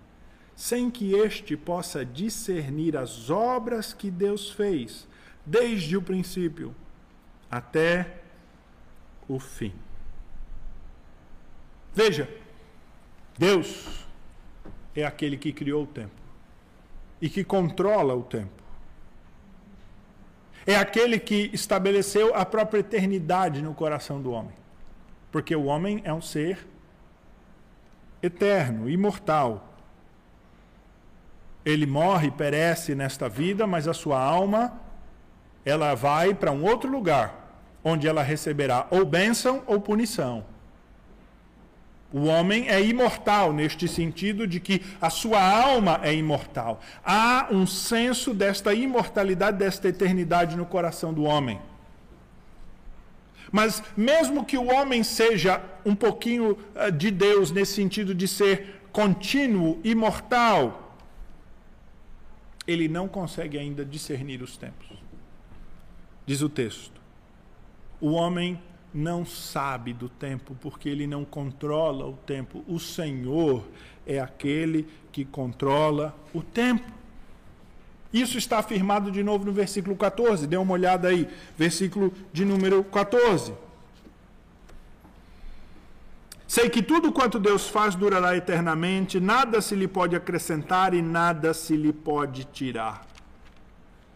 [0.56, 5.06] sem que este possa discernir as obras que Deus fez,
[5.46, 6.74] desde o princípio
[7.50, 8.22] até
[9.28, 9.72] o fim.
[11.94, 12.28] Veja,
[13.38, 14.04] Deus
[14.96, 16.23] é aquele que criou o tempo
[17.24, 18.62] e que controla o tempo
[20.66, 24.54] é aquele que estabeleceu a própria eternidade no coração do homem.
[25.32, 26.66] Porque o homem é um ser
[28.22, 29.74] eterno, imortal.
[31.64, 34.78] Ele morre, perece nesta vida, mas a sua alma
[35.64, 40.44] ela vai para um outro lugar, onde ela receberá ou bênção ou punição.
[42.14, 46.80] O homem é imortal neste sentido de que a sua alma é imortal.
[47.04, 51.60] Há um senso desta imortalidade, desta eternidade no coração do homem.
[53.50, 58.82] Mas mesmo que o homem seja um pouquinho eh, de Deus nesse sentido de ser
[58.92, 60.96] contínuo, imortal,
[62.64, 64.86] ele não consegue ainda discernir os tempos.
[66.24, 67.00] Diz o texto:
[68.00, 68.60] o homem
[68.94, 72.64] não sabe do tempo porque ele não controla o tempo.
[72.68, 73.66] O Senhor
[74.06, 76.90] é aquele que controla o tempo.
[78.12, 80.46] Isso está afirmado de novo no versículo 14.
[80.46, 81.28] Dê uma olhada aí,
[81.58, 83.52] versículo de número 14.
[86.46, 91.52] Sei que tudo quanto Deus faz durará eternamente, nada se lhe pode acrescentar e nada
[91.52, 93.04] se lhe pode tirar.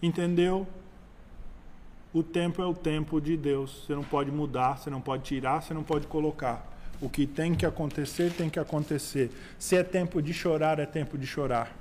[0.01, 0.65] Entendeu?
[2.13, 3.85] O tempo é o tempo de Deus.
[3.85, 6.67] Você não pode mudar, você não pode tirar, você não pode colocar.
[7.01, 9.31] O que tem que acontecer, tem que acontecer.
[9.59, 11.73] Se é tempo de chorar, é tempo de chorar.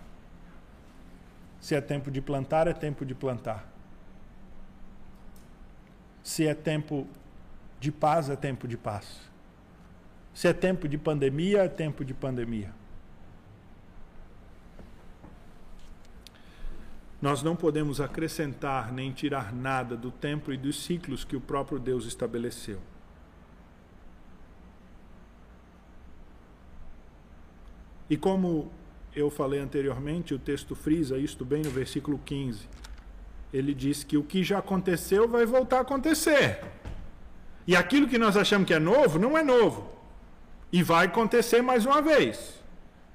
[1.60, 3.68] Se é tempo de plantar, é tempo de plantar.
[6.22, 7.08] Se é tempo
[7.80, 9.22] de paz, é tempo de paz.
[10.34, 12.72] Se é tempo de pandemia, é tempo de pandemia.
[17.22, 21.80] Nós não podemos acrescentar nem tirar nada do tempo e dos ciclos que o próprio
[21.80, 22.80] Deus estabeleceu.
[28.10, 28.72] E como
[29.16, 32.68] eu falei anteriormente, o texto frisa isto bem no versículo 15.
[33.52, 36.64] Ele diz que o que já aconteceu vai voltar a acontecer.
[37.66, 39.90] E aquilo que nós achamos que é novo, não é novo.
[40.72, 42.62] E vai acontecer mais uma vez.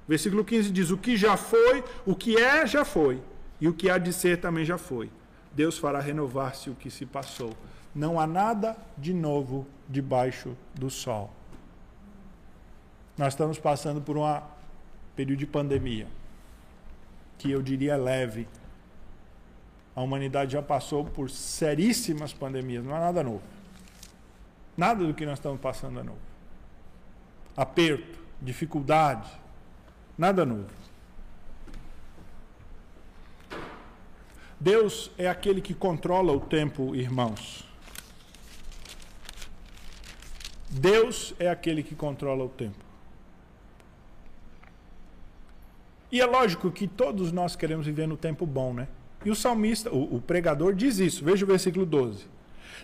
[0.07, 3.21] Versículo 15 diz: O que já foi, o que é, já foi.
[3.59, 5.09] E o que há de ser também já foi.
[5.53, 7.55] Deus fará renovar-se o que se passou.
[7.93, 11.31] Não há nada de novo debaixo do sol.
[13.17, 14.41] Nós estamos passando por um
[15.15, 16.07] período de pandemia,
[17.37, 18.47] que eu diria leve.
[19.95, 23.43] A humanidade já passou por seríssimas pandemias, não há nada novo.
[24.75, 26.17] Nada do que nós estamos passando é novo.
[27.55, 29.29] Aperto, dificuldade,
[30.17, 30.82] nada novo.
[34.63, 37.67] Deus é aquele que controla o tempo, irmãos.
[40.69, 42.77] Deus é aquele que controla o tempo.
[46.09, 48.87] E é lógico que todos nós queremos viver no tempo bom, né?
[49.25, 51.25] E o salmista, o, o pregador diz isso.
[51.25, 52.25] Veja o versículo 12.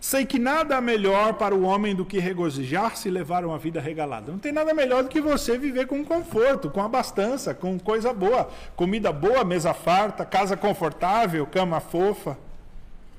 [0.02, 4.32] Sei que nada melhor para o homem do que regozijar-se e levar uma vida regalada.
[4.32, 8.50] Não tem nada melhor do que você viver com conforto, com abastança, com coisa boa.
[8.76, 12.38] Comida boa, mesa farta, casa confortável, cama fofa.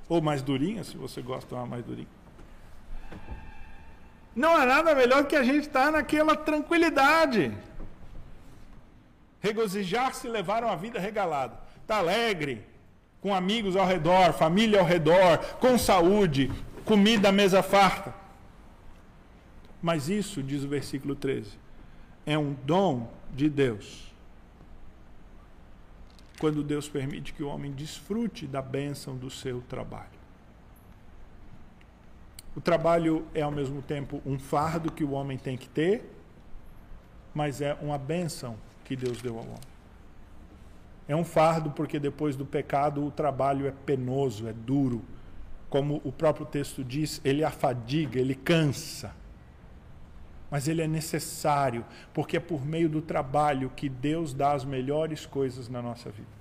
[0.09, 2.09] Ou mais durinha, se você gosta de uma mais durinha.
[4.35, 7.53] Não há nada melhor do que a gente estar naquela tranquilidade.
[9.41, 11.59] Regozijar-se e levar uma vida regalada.
[11.83, 12.64] Está alegre,
[13.20, 16.51] com amigos ao redor, família ao redor, com saúde,
[16.85, 18.14] comida à mesa farta.
[19.83, 21.59] Mas isso, diz o versículo 13,
[22.26, 24.12] é um dom de Deus.
[26.39, 30.20] Quando Deus permite que o homem desfrute da bênção do seu trabalho.
[32.57, 36.11] O trabalho é ao mesmo tempo um fardo que o homem tem que ter,
[37.33, 39.70] mas é uma bênção que Deus deu ao homem.
[41.07, 45.03] É um fardo porque depois do pecado o trabalho é penoso, é duro.
[45.71, 49.14] Como o próprio texto diz, ele afadiga, ele cansa.
[50.51, 55.25] Mas ele é necessário, porque é por meio do trabalho que Deus dá as melhores
[55.25, 56.41] coisas na nossa vida.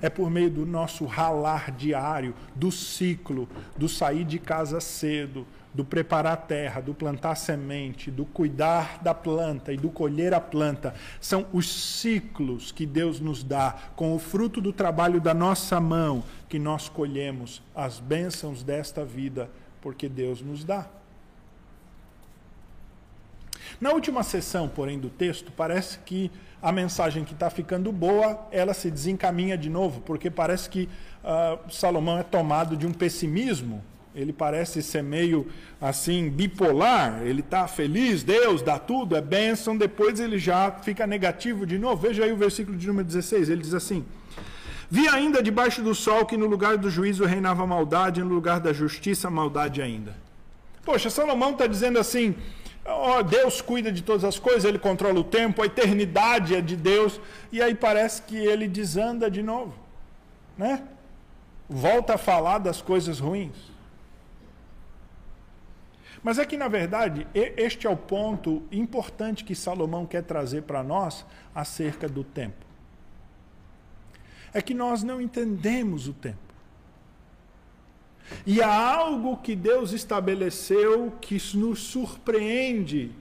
[0.00, 5.84] É por meio do nosso ralar diário, do ciclo, do sair de casa cedo, do
[5.84, 10.94] preparar a terra, do plantar semente, do cuidar da planta e do colher a planta,
[11.20, 16.24] são os ciclos que Deus nos dá, com o fruto do trabalho da nossa mão,
[16.48, 19.50] que nós colhemos as bênçãos desta vida,
[19.82, 20.86] porque Deus nos dá.
[23.78, 26.30] Na última sessão, porém, do texto, parece que
[26.62, 30.88] a mensagem que está ficando boa, ela se desencaminha de novo, porque parece que
[31.22, 33.84] uh, Salomão é tomado de um pessimismo
[34.16, 35.46] ele parece ser meio
[35.78, 41.66] assim bipolar, ele está feliz, Deus dá tudo, é bênção, depois ele já fica negativo
[41.66, 42.00] de novo.
[42.00, 44.06] Veja aí o versículo de número 16, ele diz assim:
[44.90, 48.72] Vi ainda debaixo do sol que no lugar do juízo reinava maldade, no lugar da
[48.72, 50.16] justiça, maldade ainda.
[50.82, 52.34] Poxa, Salomão está dizendo assim:
[53.28, 57.20] Deus cuida de todas as coisas, ele controla o tempo, a eternidade é de Deus,
[57.52, 59.74] e aí parece que ele desanda de novo,
[60.56, 60.84] né?
[61.68, 63.75] Volta a falar das coisas ruins.
[66.26, 70.82] Mas é que, na verdade, este é o ponto importante que Salomão quer trazer para
[70.82, 71.24] nós
[71.54, 72.66] acerca do tempo.
[74.52, 76.52] É que nós não entendemos o tempo.
[78.44, 83.12] E há algo que Deus estabeleceu que nos surpreende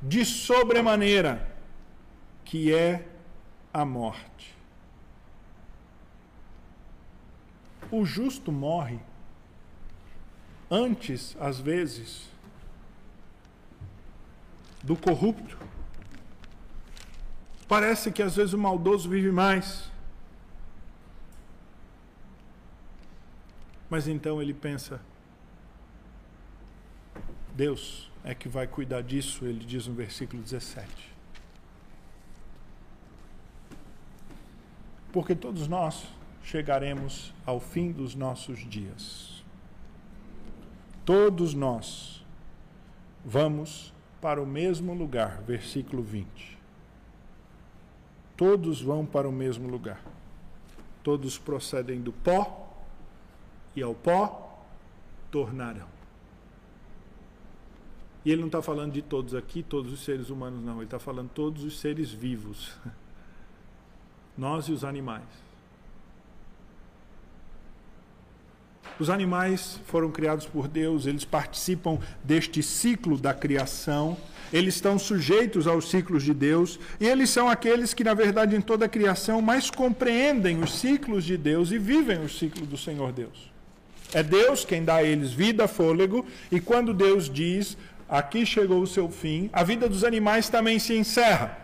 [0.00, 1.56] de sobremaneira,
[2.44, 3.04] que é
[3.74, 4.56] a morte.
[7.90, 8.98] o justo morre
[10.70, 12.28] antes, às vezes,
[14.82, 15.58] do corrupto.
[17.66, 19.90] Parece que às vezes o maldoso vive mais.
[23.90, 25.00] Mas então ele pensa:
[27.54, 30.88] Deus é que vai cuidar disso, ele diz no versículo 17.
[35.12, 36.06] Porque todos nós
[36.42, 39.37] chegaremos ao fim dos nossos dias.
[41.08, 42.22] Todos nós
[43.24, 46.58] vamos para o mesmo lugar, versículo 20.
[48.36, 50.04] Todos vão para o mesmo lugar.
[51.02, 52.76] Todos procedem do pó
[53.74, 54.62] e ao pó
[55.30, 55.88] tornarão.
[58.22, 60.74] E ele não está falando de todos aqui, todos os seres humanos, não.
[60.74, 62.76] Ele está falando todos os seres vivos.
[64.36, 65.47] Nós e os animais.
[68.98, 74.16] Os animais foram criados por Deus, eles participam deste ciclo da criação,
[74.52, 78.60] eles estão sujeitos aos ciclos de Deus, e eles são aqueles que, na verdade, em
[78.60, 83.12] toda a criação, mais compreendem os ciclos de Deus e vivem o ciclo do Senhor
[83.12, 83.52] Deus.
[84.12, 87.76] É Deus quem dá a eles vida, fôlego, e quando Deus diz,
[88.08, 91.56] aqui chegou o seu fim, a vida dos animais também se encerra.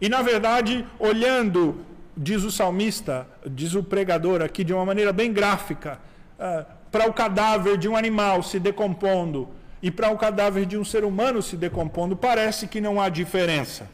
[0.00, 1.80] E na verdade, olhando,
[2.16, 5.98] diz o salmista, diz o pregador aqui de uma maneira bem gráfica,
[6.38, 9.48] uh, para o cadáver de um animal se decompondo
[9.82, 13.88] e para o cadáver de um ser humano se decompondo, parece que não há diferença.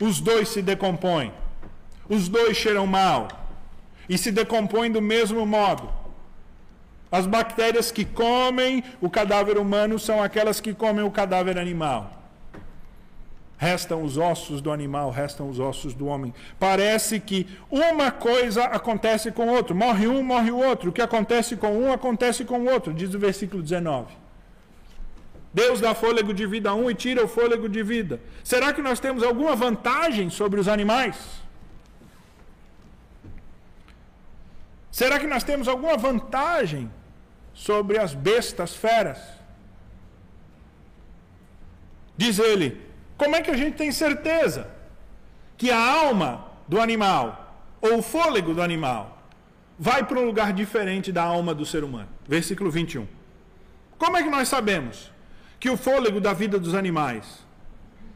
[0.00, 1.32] Os dois se decompõem,
[2.08, 3.28] os dois cheiram mal
[4.08, 5.88] e se decompõem do mesmo modo.
[7.10, 12.23] As bactérias que comem o cadáver humano são aquelas que comem o cadáver animal.
[13.64, 16.34] Restam os ossos do animal, restam os ossos do homem.
[16.60, 19.74] Parece que uma coisa acontece com o outro.
[19.74, 20.90] Morre um, morre o outro.
[20.90, 24.12] O que acontece com um, acontece com o outro, diz o versículo 19.
[25.54, 28.20] Deus dá fôlego de vida a um e tira o fôlego de vida.
[28.52, 31.16] Será que nós temos alguma vantagem sobre os animais?
[34.90, 36.90] Será que nós temos alguma vantagem
[37.54, 39.18] sobre as bestas feras?
[42.14, 42.93] Diz ele:
[43.24, 44.68] como é que a gente tem certeza
[45.56, 49.18] que a alma do animal ou o fôlego do animal
[49.78, 52.08] vai para um lugar diferente da alma do ser humano?
[52.28, 53.06] Versículo 21.
[53.98, 55.10] Como é que nós sabemos
[55.58, 57.44] que o fôlego da vida dos animais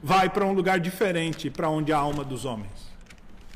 [0.03, 2.89] vai para um lugar diferente para onde a alma dos homens?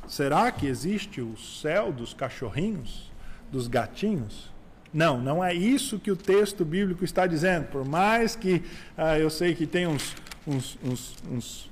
[0.08, 3.12] Será que existe o céu dos cachorrinhos?
[3.52, 4.50] dos gatinhos?
[4.92, 7.66] Não, não é isso que o texto bíblico está dizendo.
[7.66, 8.62] Por mais que
[8.96, 11.70] ah, eu sei que tem uns, uns, uns, uns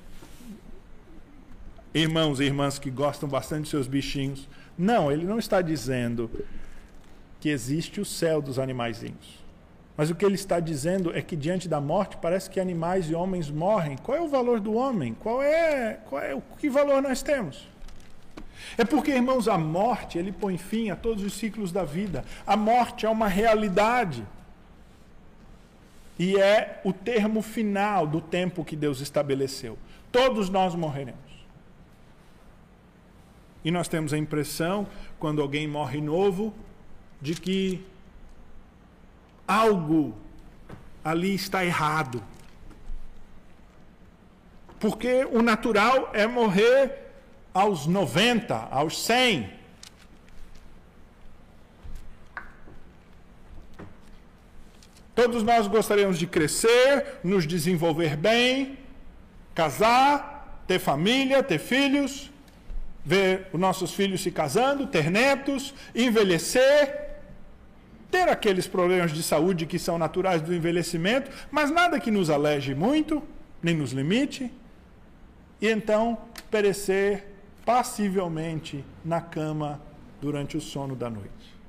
[1.93, 4.47] irmãos e irmãs que gostam bastante dos seus bichinhos.
[4.77, 6.29] Não, ele não está dizendo
[7.39, 9.41] que existe o céu dos animaizinhos.
[9.97, 13.15] Mas o que ele está dizendo é que diante da morte parece que animais e
[13.15, 13.97] homens morrem.
[13.97, 15.13] Qual é o valor do homem?
[15.13, 17.67] Qual é, qual é o que valor nós temos?
[18.77, 22.23] É porque, irmãos, a morte, ele põe fim a todos os ciclos da vida.
[22.47, 24.25] A morte é uma realidade.
[26.21, 29.75] E é o termo final do tempo que Deus estabeleceu.
[30.11, 31.19] Todos nós morreremos.
[33.65, 36.53] E nós temos a impressão, quando alguém morre novo,
[37.19, 37.83] de que
[39.47, 40.13] algo
[41.03, 42.23] ali está errado.
[44.79, 47.13] Porque o natural é morrer
[47.51, 49.51] aos 90, aos 100.
[55.21, 58.79] Todos nós gostaríamos de crescer, nos desenvolver bem,
[59.53, 62.31] casar, ter família, ter filhos,
[63.05, 67.19] ver os nossos filhos se casando, ter netos, envelhecer,
[68.09, 72.73] ter aqueles problemas de saúde que são naturais do envelhecimento, mas nada que nos aleje
[72.73, 73.21] muito,
[73.61, 74.51] nem nos limite,
[75.61, 76.17] e então
[76.49, 77.27] perecer
[77.63, 79.79] passivelmente na cama
[80.19, 81.60] durante o sono da noite.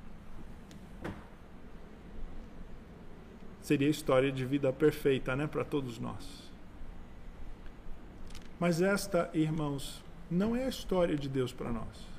[3.62, 6.50] Seria a história de vida perfeita, né, para todos nós.
[8.58, 12.12] Mas esta, irmãos, não é a história de Deus para nós.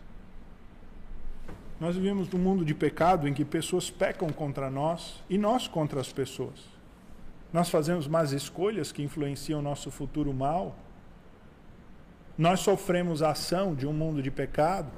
[1.79, 5.99] Nós vivemos num mundo de pecado em que pessoas pecam contra nós e nós contra
[5.99, 6.71] as pessoas.
[7.51, 10.75] Nós fazemos más escolhas que influenciam o nosso futuro mal
[12.37, 14.91] nós sofremos a ação de um mundo de pecado,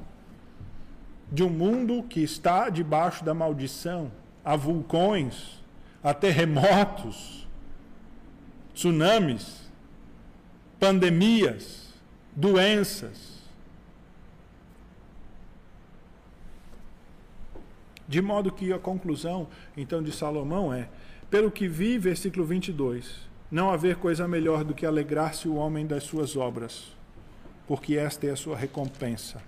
[1.30, 4.12] de um mundo que está debaixo da maldição,
[4.44, 5.62] a vulcões,
[6.06, 7.48] a terremotos,
[8.76, 9.68] tsunamis,
[10.80, 11.96] pandemias,
[12.36, 13.40] doenças.
[18.08, 20.88] De modo que a conclusão, então, de Salomão é:
[21.28, 26.04] pelo que vi, versículo 22, não haver coisa melhor do que alegrar-se o homem das
[26.04, 26.96] suas obras,
[27.68, 29.42] porque esta é a sua recompensa.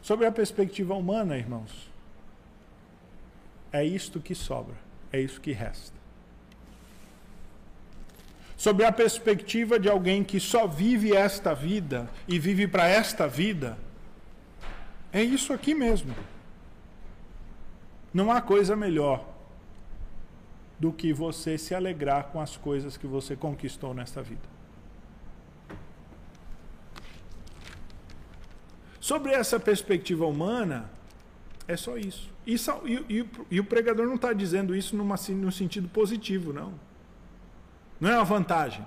[0.00, 1.91] Sobre a perspectiva humana, irmãos,
[3.72, 4.76] é isto que sobra,
[5.12, 6.02] é isso que resta.
[8.56, 13.76] Sobre a perspectiva de alguém que só vive esta vida e vive para esta vida,
[15.12, 16.14] é isso aqui mesmo.
[18.14, 19.26] Não há coisa melhor
[20.78, 24.52] do que você se alegrar com as coisas que você conquistou nesta vida.
[29.00, 30.88] Sobre essa perspectiva humana,
[31.68, 32.30] é só isso.
[32.46, 32.56] E,
[33.08, 36.74] e, e o pregador não está dizendo isso numa, no sentido positivo, não.
[38.00, 38.84] Não é uma vantagem.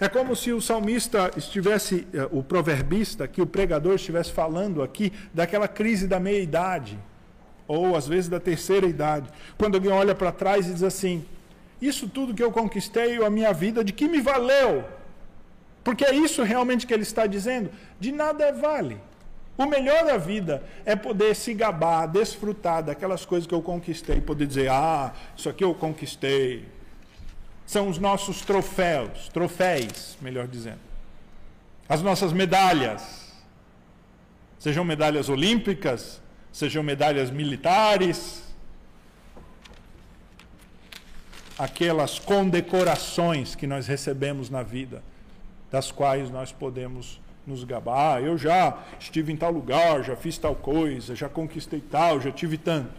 [0.00, 5.12] É como se o salmista estivesse, eh, o proverbista, que o pregador estivesse falando aqui
[5.32, 6.98] daquela crise da meia-idade,
[7.68, 11.24] ou às vezes da terceira idade, quando alguém olha para trás e diz assim:
[11.80, 14.84] Isso tudo que eu conquistei, a minha vida, de que me valeu?
[15.82, 17.70] Porque é isso realmente que ele está dizendo?
[17.98, 19.00] De nada vale.
[19.56, 24.46] O melhor da vida é poder se gabar, desfrutar daquelas coisas que eu conquistei, poder
[24.46, 26.66] dizer: Ah, isso aqui eu conquistei,
[27.66, 30.80] são os nossos troféus, troféis, melhor dizendo.
[31.88, 33.22] As nossas medalhas.
[34.58, 36.22] Sejam medalhas olímpicas,
[36.52, 38.42] sejam medalhas militares,
[41.58, 45.02] aquelas condecorações que nós recebemos na vida,
[45.72, 48.22] das quais nós podemos nos gabar.
[48.22, 52.58] Eu já estive em tal lugar, já fiz tal coisa, já conquistei tal, já tive
[52.58, 52.92] tanto.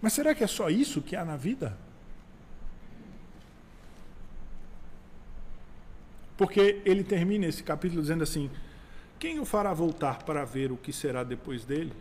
[0.00, 1.76] Mas será que é só isso que há na vida?
[6.36, 8.50] Porque ele termina esse capítulo dizendo assim:
[9.18, 11.92] Quem o fará voltar para ver o que será depois dele?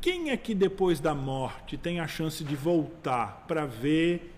[0.00, 4.37] Quem é que depois da morte tem a chance de voltar para ver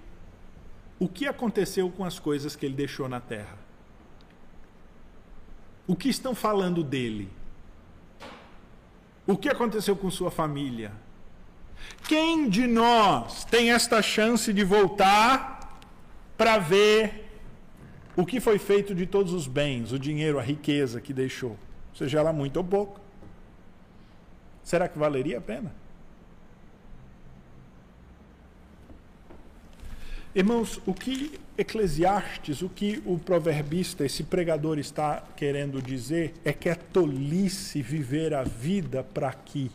[1.01, 3.59] o que aconteceu com as coisas que ele deixou na terra?
[5.87, 7.31] O que estão falando dele?
[9.27, 10.93] O que aconteceu com sua família?
[12.07, 15.81] Quem de nós tem esta chance de voltar
[16.37, 17.31] para ver
[18.15, 21.57] o que foi feito de todos os bens, o dinheiro, a riqueza que deixou?
[21.95, 23.01] Seja ela muito ou pouco.
[24.63, 25.80] Será que valeria a pena?
[30.35, 36.69] Irmãos, o que Eclesiastes, o que o proverbista, esse pregador está querendo dizer é que
[36.69, 39.71] é tolice viver a vida para aqui.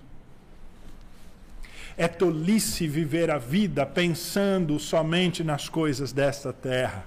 [1.98, 7.06] É tolice viver a vida pensando somente nas coisas desta terra.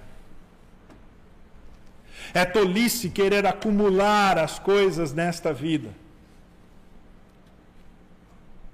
[2.34, 5.90] É tolice querer acumular as coisas nesta vida.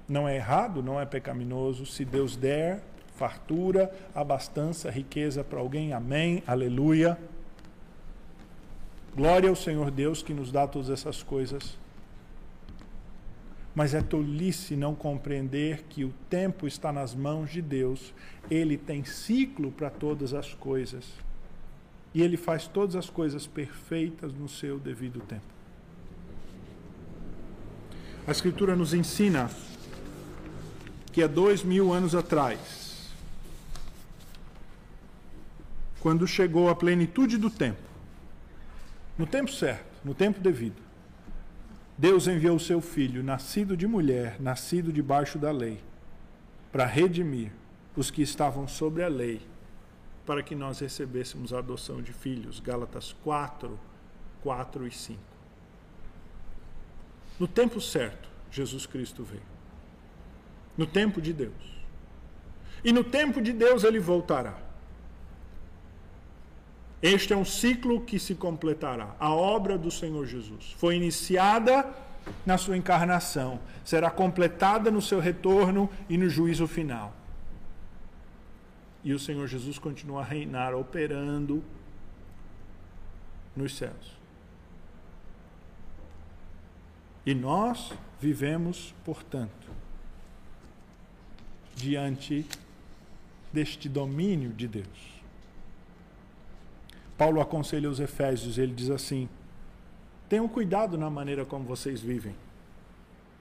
[0.09, 2.83] Não é errado, não é pecaminoso se Deus der
[3.15, 5.93] fartura, abastança, riqueza para alguém.
[5.93, 6.43] Amém.
[6.47, 7.19] Aleluia.
[9.15, 11.79] Glória ao Senhor Deus que nos dá todas essas coisas.
[13.75, 18.13] Mas é tolice não compreender que o tempo está nas mãos de Deus.
[18.51, 21.05] Ele tem ciclo para todas as coisas
[22.15, 25.43] e ele faz todas as coisas perfeitas no seu devido tempo.
[28.27, 29.51] A Escritura nos ensina
[31.13, 32.84] que há dois mil anos atrás,
[36.05, 37.81] quando chegou a plenitude do tempo,
[39.17, 40.83] no tempo certo, no tempo devido,
[41.97, 45.81] Deus enviou o seu filho, nascido de mulher, nascido debaixo da lei,
[46.71, 47.51] para redimir
[47.97, 49.41] os que estavam sobre a lei
[50.27, 52.61] para que nós recebêssemos a adoção de filhos.
[52.61, 53.81] Gálatas 4,
[54.43, 55.19] 4 e 5.
[57.41, 59.41] No tempo certo, Jesus Cristo veio.
[60.77, 61.55] No tempo de Deus.
[62.85, 64.64] E no tempo de Deus ele voltará.
[67.05, 69.15] Este é um ciclo que se completará.
[69.21, 71.87] A obra do Senhor Jesus foi iniciada
[72.47, 77.15] na sua encarnação, será completada no seu retorno e no juízo final
[79.05, 81.63] e o Senhor Jesus continua a reinar, operando
[83.55, 84.17] nos céus.
[87.27, 89.71] E nós vivemos, portanto,
[91.77, 92.47] diante
[93.53, 95.14] deste domínio de Deus.
[97.17, 99.29] Paulo aconselha os Efésios, ele diz assim:
[100.29, 102.35] tenham cuidado na maneira como vocês vivem,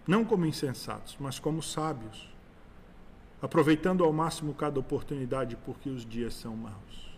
[0.07, 2.33] não como insensatos, mas como sábios
[3.43, 7.11] aproveitando ao máximo cada oportunidade, porque os dias são maus.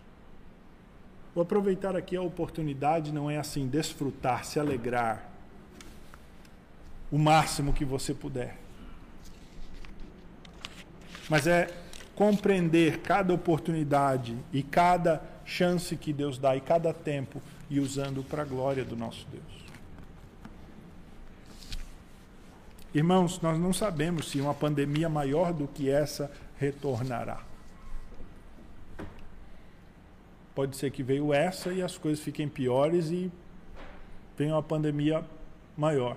[1.32, 5.30] O aproveitar aqui a oportunidade não é assim desfrutar, se alegrar
[7.12, 8.58] o máximo que você puder.
[11.30, 11.72] Mas é
[12.16, 17.40] compreender cada oportunidade e cada chance que Deus dá e cada tempo
[17.70, 19.66] e usando para a glória do nosso Deus.
[22.92, 27.40] Irmãos, nós não sabemos se uma pandemia maior do que essa retornará.
[30.54, 33.30] Pode ser que veio essa e as coisas fiquem piores e
[34.36, 35.22] venha uma pandemia
[35.76, 36.16] maior.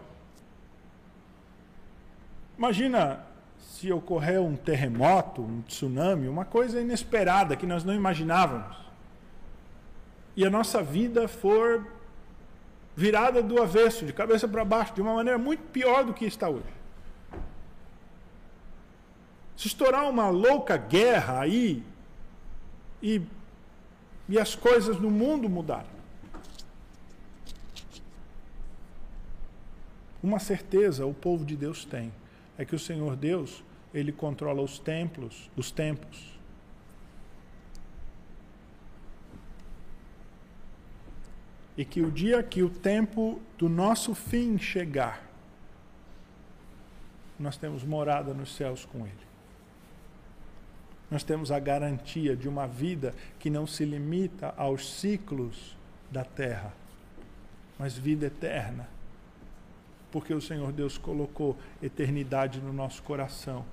[2.57, 3.25] Imagina
[3.59, 8.88] se ocorrer um terremoto, um tsunami, uma coisa inesperada que nós não imaginávamos.
[10.39, 11.85] E a nossa vida for
[12.95, 16.47] virada do avesso, de cabeça para baixo, de uma maneira muito pior do que está
[16.47, 16.63] hoje.
[19.57, 21.83] Se estourar uma louca guerra aí
[23.03, 23.21] e,
[24.29, 25.91] e as coisas no mundo mudarem.
[30.23, 32.13] Uma certeza o povo de Deus tem
[32.57, 33.61] é que o Senhor Deus,
[33.93, 36.38] ele controla os templos, os tempos.
[41.79, 45.23] E que o dia que o tempo do nosso fim chegar,
[47.39, 49.29] nós temos morada nos céus com ele.
[51.09, 55.77] Nós temos a garantia de uma vida que não se limita aos ciclos
[56.11, 56.73] da terra,
[57.79, 58.99] mas vida eterna
[60.11, 63.65] porque o Senhor Deus colocou eternidade no nosso coração.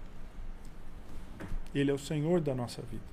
[1.75, 3.05] Ele é o Senhor da nossa vida.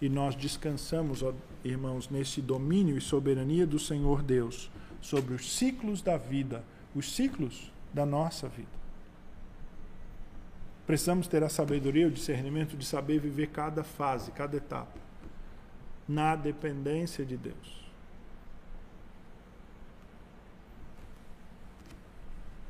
[0.00, 1.32] E nós descansamos, ó,
[1.64, 6.62] irmãos, nesse domínio e soberania do Senhor Deus sobre os ciclos da vida,
[6.94, 8.84] os ciclos da nossa vida.
[10.86, 14.98] Precisamos ter a sabedoria, o discernimento de saber viver cada fase, cada etapa,
[16.06, 17.84] na dependência de Deus.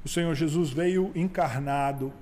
[0.04, 2.12] O Senhor Jesus veio encarnado.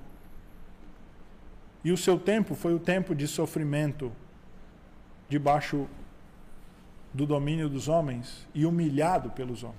[1.83, 4.11] E o seu tempo foi o tempo de sofrimento
[5.27, 5.87] debaixo
[7.13, 9.77] do domínio dos homens e humilhado pelos homens.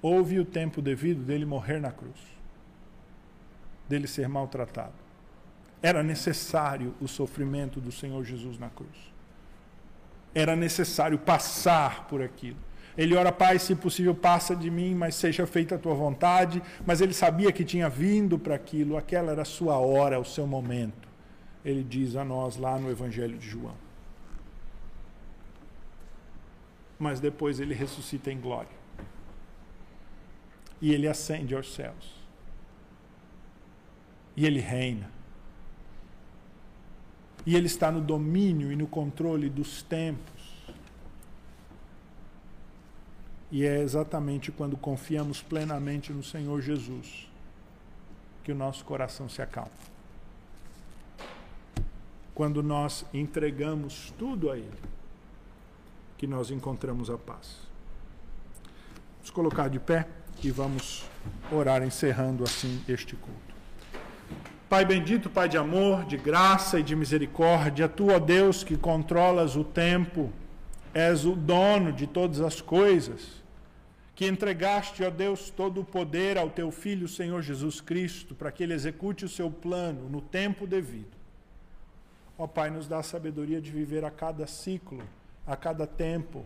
[0.00, 2.18] Houve o tempo devido dele morrer na cruz,
[3.88, 4.94] dele ser maltratado.
[5.80, 9.12] Era necessário o sofrimento do Senhor Jesus na cruz.
[10.34, 12.58] Era necessário passar por aquilo.
[12.96, 16.62] Ele ora, Pai, se possível, passa de mim, mas seja feita a tua vontade.
[16.84, 20.46] Mas ele sabia que tinha vindo para aquilo, aquela era a sua hora, o seu
[20.46, 21.08] momento.
[21.64, 23.91] Ele diz a nós lá no Evangelho de João.
[27.02, 28.76] Mas depois ele ressuscita em glória.
[30.80, 32.14] E ele ascende aos céus.
[34.36, 35.10] E ele reina.
[37.44, 40.42] E ele está no domínio e no controle dos tempos
[43.52, 47.28] E é exatamente quando confiamos plenamente no Senhor Jesus
[48.42, 49.70] que o nosso coração se acalma.
[52.34, 54.72] Quando nós entregamos tudo a Ele,
[56.22, 57.58] que nós encontramos a paz.
[59.16, 60.06] Vamos colocar de pé
[60.40, 61.04] e vamos
[61.50, 63.52] orar encerrando assim este culto.
[64.68, 69.56] Pai bendito, Pai de amor, de graça e de misericórdia, tu, ó Deus, que controlas
[69.56, 70.30] o tempo,
[70.94, 73.42] és o dono de todas as coisas
[74.14, 78.62] que entregaste, ó Deus, todo o poder ao teu Filho, Senhor Jesus Cristo, para que
[78.62, 81.16] ele execute o seu plano no tempo devido.
[82.38, 85.02] Ó Pai, nos dá a sabedoria de viver a cada ciclo,
[85.46, 86.44] a cada tempo.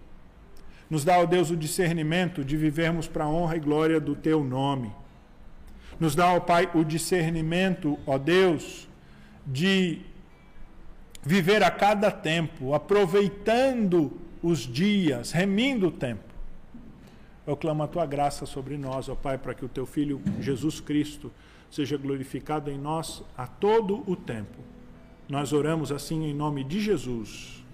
[0.89, 4.45] Nos dá, ó Deus, o discernimento de vivermos para a honra e glória do teu
[4.45, 4.93] nome.
[5.99, 8.89] Nos dá, ó Pai, o discernimento, ó Deus,
[9.47, 10.01] de
[11.23, 16.27] viver a cada tempo, aproveitando os dias, remindo o tempo
[17.47, 20.81] eu clamo a tua graça sobre nós, ó Pai, para que o teu Filho Jesus
[20.81, 21.31] Cristo
[21.71, 24.59] seja glorificado em nós a todo o tempo.
[25.29, 27.65] Nós oramos assim em nome de Jesus.